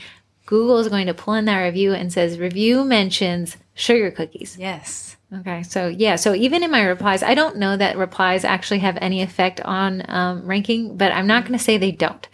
[0.51, 4.57] Google is going to pull in that review and says review mentions sugar cookies.
[4.59, 8.81] yes Okay, so yeah, so even in my replies, I don't know that replies actually
[8.81, 12.27] have any effect on um, ranking, but I'm not going to say they don't,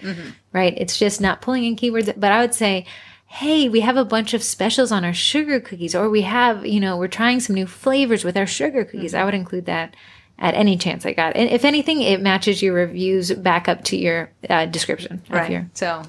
[0.54, 0.72] right?
[0.78, 2.86] It's just not pulling in keywords, but I would say,
[3.26, 6.80] hey, we have a bunch of specials on our sugar cookies, or we have, you
[6.80, 9.12] know, we're trying some new flavors with our sugar cookies.
[9.12, 9.94] I would include that
[10.38, 11.36] at any chance I got.
[11.36, 15.20] And if anything, it matches your reviews back up to your uh, description.
[15.28, 16.02] right your- so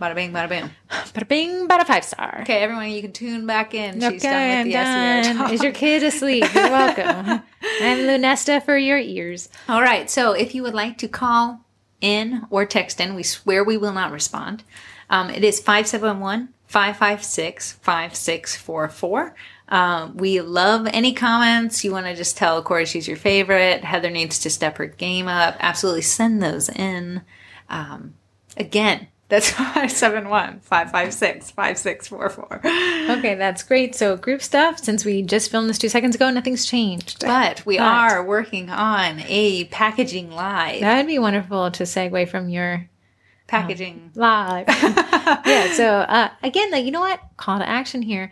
[0.00, 2.38] bada bing bada boom Bada bing, bada five star.
[2.42, 5.36] okay everyone you can tune back in she's Okay, done I'm with the SEO done.
[5.36, 5.52] talk.
[5.52, 6.44] Is your kid asleep?
[6.54, 7.42] You're welcome.
[7.80, 9.48] I'm Lunesta for your ears.
[9.68, 10.10] All right.
[10.10, 11.60] So if you would like to call
[12.00, 14.62] in or text in, we swear we will not respond.
[15.10, 19.34] Um, it is 571 556 5644.
[19.68, 21.84] Um, we love any comments.
[21.84, 23.82] You want to just tell Corey she's your favorite.
[23.84, 25.56] Heather needs to step her game up.
[25.60, 27.22] Absolutely send those in.
[27.70, 28.14] Um,
[28.56, 33.16] again, That's 571 556 5644.
[33.18, 33.94] Okay, that's great.
[33.96, 37.20] So group stuff, since we just filmed this two seconds ago, nothing's changed.
[37.20, 40.80] But we But- are working on a packaging live.
[40.82, 42.88] That would be wonderful to segue from your
[43.48, 44.12] packaging.
[44.14, 44.66] live.
[44.68, 45.72] yeah.
[45.72, 47.20] So uh, again, like you know what?
[47.36, 48.30] Call to action here.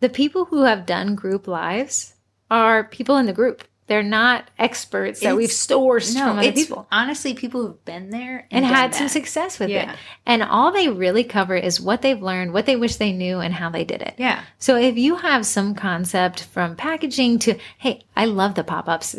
[0.00, 2.14] The people who have done group lives
[2.50, 3.64] are people in the group.
[3.88, 7.84] They're not experts that we've It's- sourced No, from other it's people honestly people who've
[7.84, 9.92] been there and done had some success with Yeah.
[9.92, 9.98] it.
[10.26, 13.54] And all they really cover is what they've learned, what they wish they knew, and
[13.54, 14.14] how they did it.
[14.18, 14.40] Yeah.
[14.58, 19.14] So if you have some concept from packaging to, hey, I love the pop ups.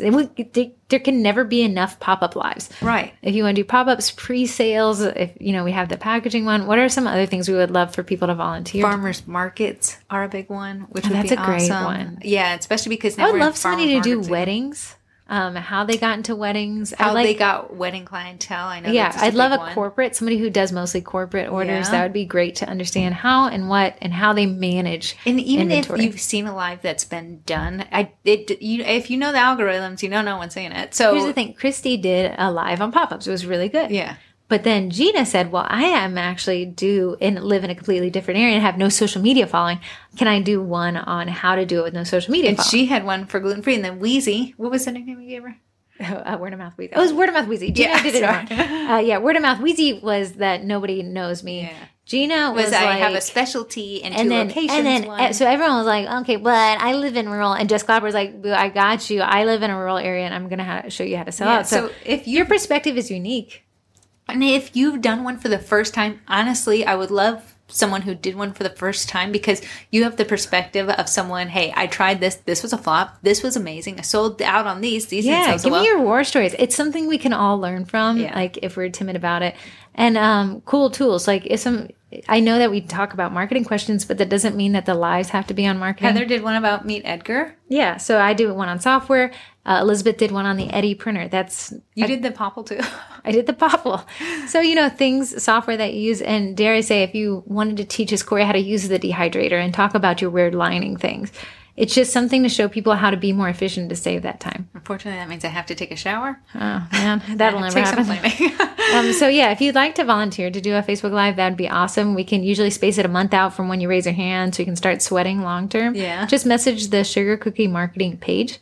[0.88, 2.70] There can never be enough pop up lives.
[2.80, 3.12] Right.
[3.22, 5.98] If you want to do pop ups, pre sales, if you know we have the
[5.98, 8.82] packaging one, what are some other things we would love for people to volunteer?
[8.82, 12.18] Farmers markets are a big one, which Oh, would that's be a great one.
[12.22, 14.94] Yeah, especially because now I would love somebody to do weddings.
[15.30, 16.94] Um, how they got into weddings.
[16.96, 18.66] How like, they got wedding clientele.
[18.66, 18.90] I know.
[18.90, 19.74] yeah, I'd love a one.
[19.74, 21.86] corporate, somebody who does mostly corporate orders.
[21.86, 21.90] Yeah.
[21.90, 25.16] That would be great to understand how and what and how they manage.
[25.26, 26.00] And even inventory.
[26.00, 29.38] if you've seen a live that's been done, I it you if you know the
[29.38, 30.94] algorithms, you know no one's saying it.
[30.94, 33.26] So Here's the thing: Christy did a live on pop ups.
[33.26, 33.90] It was really good.
[33.90, 34.16] yeah,
[34.48, 38.40] But then Gina said, "Well, I am actually do and live in a completely different
[38.40, 39.80] area and have no social media following.
[40.16, 42.70] Can I do one on how to do it with no social media?" and following?
[42.70, 45.42] she had one for gluten free, and then Wheezy, what was the nickname you gave
[45.42, 45.56] her?
[46.00, 46.92] uh, word of mouth Wheezy.
[46.94, 47.72] Oh, it was word of mouth Wheezy.
[47.72, 48.90] Gina Yeah, did it.
[48.90, 51.62] Uh, yeah, word of mouth Wheezy was that nobody knows me.
[51.62, 51.72] Yeah.
[52.06, 54.72] Gina was, Was, I like, have a specialty in two and then locations?
[54.78, 55.34] and then one.
[55.34, 58.40] so everyone was like, okay, but I live in rural, and Jess Clapper was like,
[58.40, 59.20] "Boo, I got you.
[59.20, 61.48] I live in a rural area, and I'm gonna ha- show you how to sell
[61.48, 61.66] Yeah, out.
[61.68, 63.64] So, so if your perspective is unique.
[64.28, 68.14] And if you've done one for the first time, honestly, I would love someone who
[68.14, 69.60] did one for the first time because
[69.90, 73.42] you have the perspective of someone, hey, I tried this, this was a flop, this
[73.42, 73.98] was amazing.
[73.98, 75.82] I sold out on these, these Yeah, give well.
[75.82, 76.54] me your war stories.
[76.58, 78.34] It's something we can all learn from, Yeah.
[78.34, 79.54] like if we're timid about it.
[79.94, 81.26] And um, cool tools.
[81.28, 81.88] Like if some,
[82.26, 85.28] I know that we talk about marketing questions, but that doesn't mean that the lives
[85.30, 86.08] have to be on marketing.
[86.08, 87.54] Heather did one about Meet Edgar.
[87.68, 89.30] yeah, so I do one on software.
[89.66, 91.28] Uh, Elizabeth did one on the Eddie printer.
[91.28, 92.80] That's You did the Popple too.
[93.24, 94.02] I did the Popple.
[94.46, 96.22] So, you know, things, software that you use.
[96.22, 98.98] And dare I say, if you wanted to teach us, Corey, how to use the
[98.98, 101.30] dehydrator and talk about your weird lining things,
[101.78, 104.68] it's just something to show people how to be more efficient to save that time.
[104.74, 106.40] Unfortunately, that means I have to take a shower.
[106.56, 108.68] Oh, man, that'll never happen.
[108.88, 111.68] Um, so, yeah, if you'd like to volunteer to do a Facebook Live, that'd be
[111.68, 112.14] awesome.
[112.14, 114.62] We can usually space it a month out from when you raise your hand so
[114.62, 115.94] you can start sweating long term.
[115.94, 116.24] Yeah.
[116.24, 118.60] Just message the Sugar Cookie Marketing page.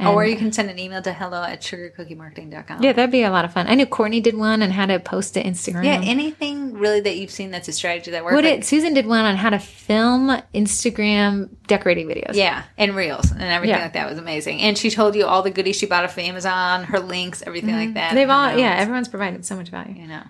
[0.00, 2.82] And- or you can send an email to hello at sugarcookiemarketing.com.
[2.82, 3.66] yeah, that'd be a lot of fun.
[3.68, 5.84] I knew Courtney did one on how to post to Instagram.
[5.84, 8.34] Yeah, anything really that you've seen that's a strategy that works.
[8.34, 12.34] What like- it Susan did one on how to film Instagram decorating videos.
[12.34, 13.82] Yeah, and reels and everything Yeah.
[13.82, 14.60] like that was amazing.
[14.60, 17.74] And she told you all the goodies she bought off of Amazon, her links, everything
[17.74, 18.08] like that.
[18.08, 18.16] Mm-hmm.
[18.16, 19.94] They've all yeah, everyone's provided so much value.
[20.00, 20.22] you know.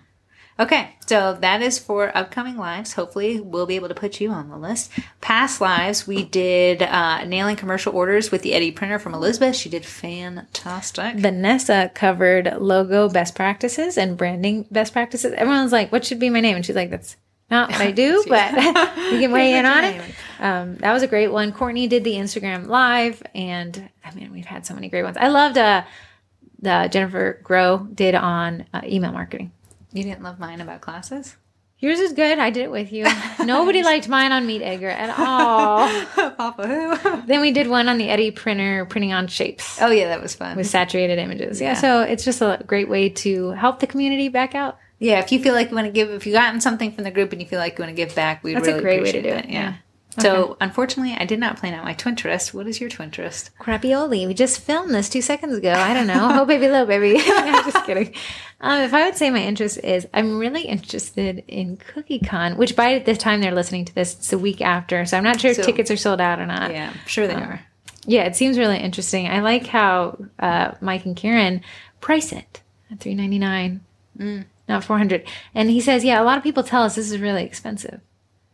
[0.61, 2.93] Okay, so that is for upcoming lives.
[2.93, 4.91] Hopefully, we'll be able to put you on the list.
[5.23, 9.57] Past lives, we did uh, nailing commercial orders with the Eddie printer from Elizabeth.
[9.57, 11.17] She did fantastic.
[11.17, 15.33] Vanessa covered logo best practices and branding best practices.
[15.33, 17.17] Everyone's like, "What should be my name?" And she's like, "That's
[17.51, 18.53] not what I do, but
[19.13, 20.03] you can weigh in on it."
[20.41, 21.53] Um, that was a great one.
[21.53, 25.17] Courtney did the Instagram live, and I mean, we've had so many great ones.
[25.17, 25.85] I loved uh,
[26.61, 29.53] the Jennifer Grow did on uh, email marketing.
[29.93, 31.37] You didn't love mine about classes?
[31.79, 32.39] Yours is good.
[32.39, 33.07] I did it with you.
[33.43, 35.89] Nobody liked mine on Meet Edgar at all.
[36.37, 37.23] Papa who?
[37.27, 40.35] Then we did one on the Eddie printer, printing on shapes oh, yeah, that was
[40.35, 40.57] fun.
[40.59, 41.59] with saturated images.
[41.61, 41.69] Yeah.
[41.69, 41.75] Yeah.
[41.75, 44.77] so it's just a great way to help the community back out.
[44.99, 47.11] yeah, if you feel like you want to give, if you've gotten something from the
[47.11, 49.03] group and you feel like you want to give back, we'd That's a really great
[49.03, 49.53] way to do it, Yeah.
[49.53, 49.75] yeah.
[50.19, 52.53] So, unfortunately, I did not plan out my Twinterest.
[52.53, 53.51] What is your Twinterest?
[53.61, 54.27] Crapioli.
[54.27, 55.73] We just filmed this two seconds ago.
[55.73, 56.29] I don't know.
[56.33, 57.21] oh, baby, low, baby.
[57.27, 58.13] I'm just kidding.
[58.61, 62.99] Um, if I would say my interest is, I'm really interested in CookieCon, which by
[62.99, 65.05] the time they're listening to this, it's the week after.
[65.07, 66.73] So I'm not sure if tickets are sold out or not.
[66.73, 67.61] Yeah, I'm sure they are.
[68.05, 69.29] Yeah, it seems really interesting.
[69.29, 71.63] I like how uh, Mike and Karen
[72.01, 73.81] price it at three ninety nine,
[74.69, 75.27] not four hundred.
[75.55, 78.01] And he says, yeah, a lot of people tell us this is really expensive.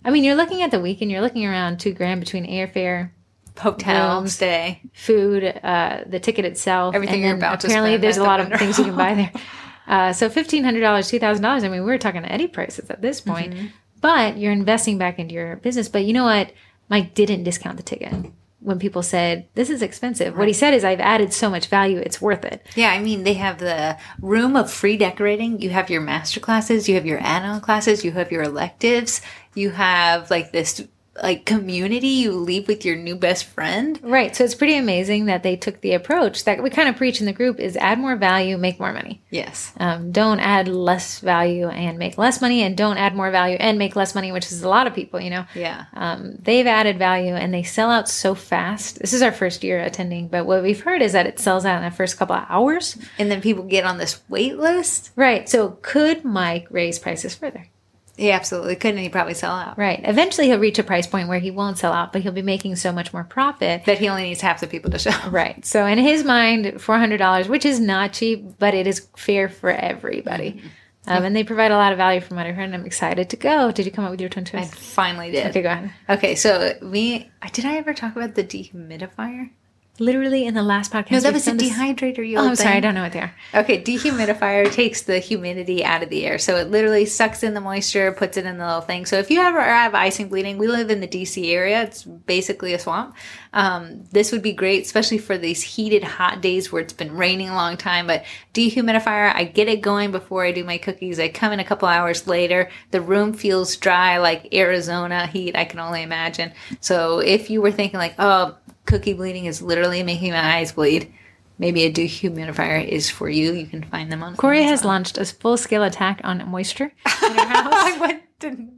[0.06, 3.10] I mean, you're looking at the weekend, you're looking around two grand between airfare,
[3.58, 4.34] Hotel Rooms.
[4.34, 4.80] stay.
[4.94, 8.48] food, uh, the ticket itself, Everything and you're about to apparently there's a lot of
[8.58, 9.32] things you can buy there.
[9.88, 11.62] Uh, so fifteen hundred dollars, two thousand dollars.
[11.62, 13.66] I mean, we are talking to Eddie prices at this point, Mm-hmm.
[14.00, 15.88] but you're investing back into your business.
[15.88, 16.50] But you know what?
[16.88, 18.12] Mike didn't discount the ticket
[18.60, 20.36] when people said this is expensive.
[20.36, 22.66] What he said is, I've added so much value, it's worth it.
[22.74, 25.60] Yeah, I mean, they have the room of free decorating.
[25.60, 29.20] You have your master classes, you have your add on classes, you have your electives,
[29.54, 30.86] you have like this
[31.22, 33.98] like community you leave with your new best friend.
[34.02, 34.34] Right.
[34.34, 37.26] So it's pretty amazing that they took the approach that we kind of preach in
[37.26, 39.22] the group is add more value, make more money.
[39.30, 39.72] Yes.
[39.78, 43.78] Um, don't add less value and make less money, and don't add more value and
[43.78, 45.46] make less money, which is a lot of people, you know.
[45.54, 45.86] Yeah.
[45.94, 48.98] Um, they've added value and they sell out so fast.
[49.00, 51.82] This is our first year attending, but what we've heard is that it sells out
[51.82, 52.96] in the first couple of hours.
[53.18, 55.10] And then people get on this wait list.
[55.16, 55.48] Right.
[55.48, 57.68] So could Mike raise prices further?
[58.16, 59.00] He absolutely couldn't.
[59.00, 59.76] He probably sell out.
[59.76, 60.00] Right.
[60.02, 62.76] Eventually he'll reach a price point where he won't sell out, but he'll be making
[62.76, 63.84] so much more profit.
[63.84, 65.10] That he only needs half the people to show.
[65.30, 65.64] Right.
[65.64, 69.48] So in his mind, four hundred dollars, which is not cheap, but it is fair
[69.48, 70.62] for everybody.
[71.08, 73.30] Um, and they provide a lot of value from what I heard, and I'm excited
[73.30, 73.70] to go.
[73.70, 74.72] Did you come up with your twin twist?
[74.72, 75.46] I finally did.
[75.46, 75.92] Okay, go ahead.
[76.08, 79.50] Okay, so we did I ever talk about the dehumidifier?
[79.98, 82.26] Literally in the last podcast, No, that was a dehydrator.
[82.26, 83.34] You Oh, I'm sorry, I don't know what they are.
[83.54, 86.38] Okay, dehumidifier takes the humidity out of the air.
[86.38, 89.06] So it literally sucks in the moisture, puts it in the little thing.
[89.06, 91.82] So if you ever have icing bleeding, we live in the DC area.
[91.82, 93.16] It's basically a swamp.
[93.54, 97.48] Um, this would be great, especially for these heated, hot days where it's been raining
[97.48, 98.06] a long time.
[98.06, 101.18] But dehumidifier, I get it going before I do my cookies.
[101.18, 102.70] I come in a couple hours later.
[102.90, 106.52] The room feels dry like Arizona heat, I can only imagine.
[106.80, 108.56] So if you were thinking like, oh,
[108.86, 111.12] cookie bleeding is literally making my eyes bleed.
[111.58, 113.52] Maybe a dehumidifier is for you.
[113.52, 114.36] You can find them on.
[114.36, 114.70] Corey Amazon.
[114.72, 117.72] has launched a full scale attack on moisture in her house.
[117.72, 118.68] I went to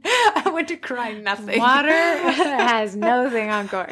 [0.45, 1.59] I went to cry nothing.
[1.59, 3.87] Water has nothing on Corey.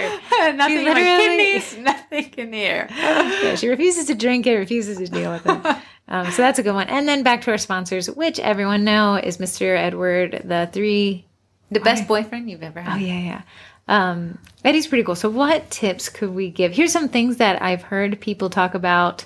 [0.54, 2.88] nothing in my kidneys, nothing in the air.
[2.90, 5.78] Yeah, she refuses to drink it, refuses to deal with it.
[6.10, 6.88] Um, so that's a good one.
[6.88, 9.78] And then back to our sponsors, which everyone know is Mr.
[9.78, 11.26] Edward, the three
[11.70, 12.94] The best boyfriend you've ever had.
[12.96, 13.42] Oh yeah, yeah.
[13.88, 15.16] Um, Eddie's pretty cool.
[15.16, 16.74] So, what tips could we give?
[16.74, 19.26] Here's some things that I've heard people talk about.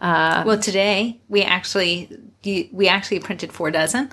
[0.00, 2.08] Well, today we actually
[2.44, 4.10] we actually printed four dozen,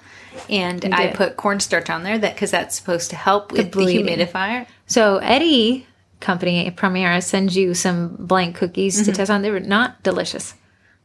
[0.49, 4.07] and I put cornstarch on there that because that's supposed to help with the, bleeding.
[4.07, 4.65] humidifier.
[4.87, 5.85] So, Eddie
[6.19, 9.43] Company Primera sends you some blank cookies to test on.
[9.43, 10.55] They were not delicious.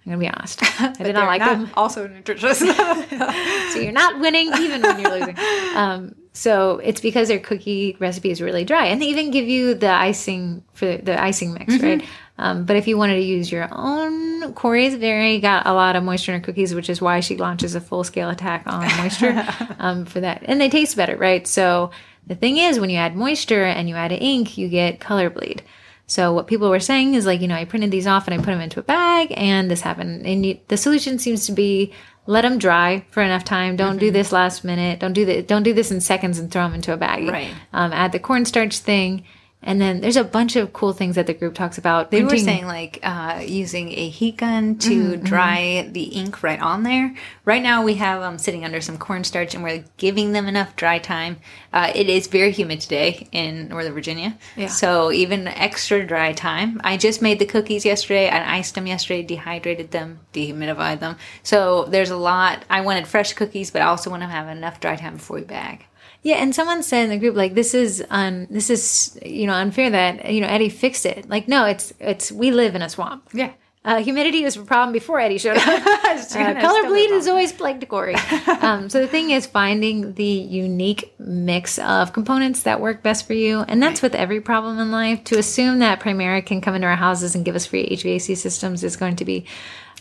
[0.07, 0.61] I'm gonna be honest.
[0.81, 1.71] I did not like them.
[1.75, 2.61] Also nutritious.
[3.71, 5.37] So you're not winning even when you're losing.
[5.77, 9.75] Um, so it's because their cookie recipe is really dry, and they even give you
[9.75, 12.03] the icing for the icing mix, right?
[12.39, 16.03] Um, but if you wanted to use your own, Corey's very got a lot of
[16.03, 19.47] moisture in her cookies, which is why she launches a full scale attack on moisture
[19.79, 21.47] um, for that, and they taste better, right?
[21.47, 21.91] So
[22.27, 25.63] the thing is, when you add moisture and you add ink, you get color bleed.
[26.07, 28.39] So what people were saying is like, you know, I printed these off and I
[28.39, 30.25] put them into a bag, and this happened.
[30.25, 31.93] And you, the solution seems to be
[32.27, 33.77] let them dry for enough time.
[33.77, 35.01] Don't do this last minute.
[35.01, 37.29] Don't do the, Don't do this in seconds and throw them into a bag.
[37.29, 37.53] Right.
[37.73, 39.25] Um, add the cornstarch thing,
[39.63, 42.11] and then there's a bunch of cool things that the group talks about.
[42.11, 46.83] They were saying like uh, using a heat gun to dry the ink right on
[46.83, 47.15] there.
[47.45, 50.99] Right now we have them sitting under some cornstarch and we're giving them enough dry
[50.99, 51.37] time.
[51.73, 54.69] Uh, it is very humid today in Northern Virginia, Yeah.
[54.69, 56.81] so even extra dry time.
[56.83, 58.29] I just made the cookies yesterday.
[58.31, 61.17] I iced them yesterday, dehydrated them, dehumidified them.
[61.43, 62.65] So there's a lot.
[62.71, 65.43] I wanted fresh cookies, but I also want to have enough dry time before we
[65.43, 65.85] bag.
[66.23, 69.55] Yeah, and someone said in the group like this is un this is you know
[69.55, 71.29] unfair that you know Eddie fixed it.
[71.29, 73.29] Like no, it's it's we live in a swamp.
[73.33, 73.53] Yeah.
[73.83, 75.83] Uh, humidity was a problem before Eddie showed up.
[76.11, 78.15] Uh, color bleed is always plagued Corey.
[78.61, 83.33] um, so the thing is finding the unique mix of components that work best for
[83.33, 85.23] you, and that's with every problem in life.
[85.25, 88.85] To assume that Primera can come into our houses and give us free HVAC systems
[88.85, 89.47] is going to be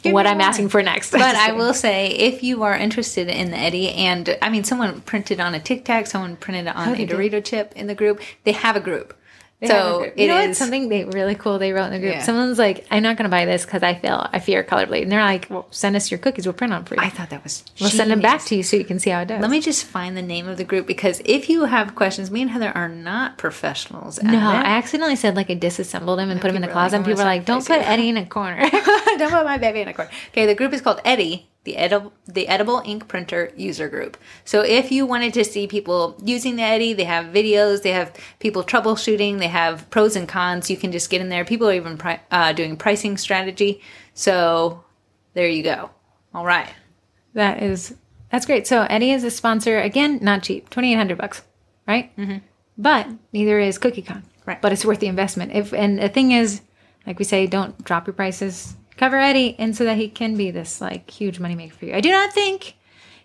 [0.04, 0.42] what I'm one.
[0.48, 1.12] asking for next.
[1.20, 5.02] But I will say, if you are interested in the Eddie, and I mean, someone
[5.02, 7.18] printed on a Tic Tac, someone printed it on they a did.
[7.18, 8.22] Dorito chip in the group.
[8.44, 9.14] They have a group.
[9.62, 12.14] They so it you know is- something they really cool they wrote in the group.
[12.14, 12.22] Yeah.
[12.22, 15.04] Someone's like, "I'm not going to buy this because I feel I fear color bleed,"
[15.04, 16.46] and they're like, "Well, send us your cookies.
[16.46, 17.02] We'll print them for you.
[17.02, 17.66] I thought that was.
[17.82, 19.60] we'll send them back to you so you can see how it does." Let me
[19.60, 22.72] just find the name of the group because if you have questions, me and Heather
[22.74, 24.18] are not professionals.
[24.20, 24.40] At no.
[24.40, 27.06] I accidentally said like I disassembled them and put them in the are closet, and
[27.06, 29.90] people were "Oh, like, "Don't put Eddie in a corner." Don't put my baby in
[29.90, 30.12] a corner.
[30.30, 34.18] Okay, the group is called Eddie, the edible the edible ink printer user group.
[34.44, 38.14] So if you wanted to see people using the Eddie, they have videos, they have
[38.40, 40.70] people troubleshooting, they have pros and cons.
[40.70, 41.46] You can just get in there.
[41.46, 43.82] People are even pri- uh, doing pricing strategy.
[44.14, 44.84] So
[45.34, 45.92] there you go.
[46.34, 46.70] All right.
[47.34, 47.96] That is
[48.32, 48.66] that's great.
[48.68, 51.44] So Eddie is a sponsor again, not cheap, twenty eight hundred bucks,
[51.88, 52.16] right?
[52.18, 52.38] Mm-hmm.
[52.78, 54.24] But neither is CookieCon.
[54.46, 54.62] Right.
[54.62, 55.52] But it's worth the investment.
[55.54, 56.62] If and the thing is,
[57.06, 58.76] like we say, don't drop your prices.
[59.00, 61.96] Cover Eddie, and so that he can be this like huge moneymaker for you.
[61.96, 62.76] I do not think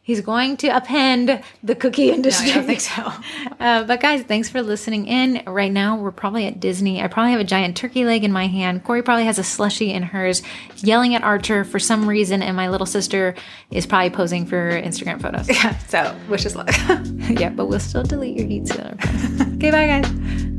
[0.05, 2.51] He's going to append the cookie industry.
[2.51, 3.13] I don't think so.
[3.61, 5.43] Uh, but guys, thanks for listening in.
[5.47, 7.01] Right now, we're probably at Disney.
[7.01, 8.85] I probably have a giant turkey leg in my hand.
[8.85, 10.43] Corey probably has a slushy in hers,
[10.79, 13.35] yelling at Archer for some reason, and my little sister
[13.71, 15.49] is probably posing for Instagram photos.
[15.55, 16.69] Yeah, so wish us luck.
[17.31, 18.71] yeah, but we'll still delete your deeds.
[18.73, 20.54] okay, bye guys.